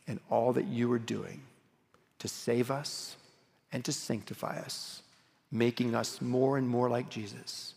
and 0.07 0.19
all 0.29 0.53
that 0.53 0.67
you 0.67 0.91
are 0.91 0.99
doing 0.99 1.41
to 2.19 2.27
save 2.27 2.69
us 2.69 3.15
and 3.71 3.83
to 3.85 3.91
sanctify 3.91 4.59
us, 4.59 5.01
making 5.51 5.95
us 5.95 6.21
more 6.21 6.57
and 6.57 6.69
more 6.69 6.89
like 6.89 7.09
Jesus? 7.09 7.73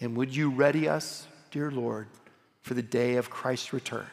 And 0.00 0.16
would 0.16 0.34
you 0.34 0.50
ready 0.50 0.88
us, 0.88 1.26
dear 1.50 1.70
Lord, 1.70 2.08
for 2.60 2.74
the 2.74 2.82
day 2.82 3.16
of 3.16 3.30
Christ's 3.30 3.72
return? 3.72 4.06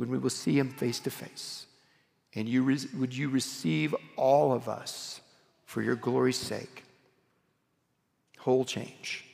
When 0.00 0.10
we 0.10 0.18
will 0.18 0.30
see 0.30 0.58
him 0.58 0.70
face 0.70 1.00
to 1.00 1.10
face. 1.10 1.66
And 2.34 2.48
you 2.48 2.62
re- 2.62 2.78
would 2.98 3.16
you 3.16 3.28
receive 3.28 3.94
all 4.16 4.52
of 4.52 4.68
us 4.68 5.20
for 5.64 5.82
your 5.82 5.96
glory's 5.96 6.36
sake? 6.36 6.84
Whole 8.38 8.64
change, 8.64 9.24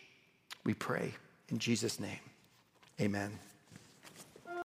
we 0.65 0.75
pray 0.75 1.13
in 1.51 1.59
Jesus' 1.59 2.01
name. 2.01 2.21
Amen. 3.01 3.39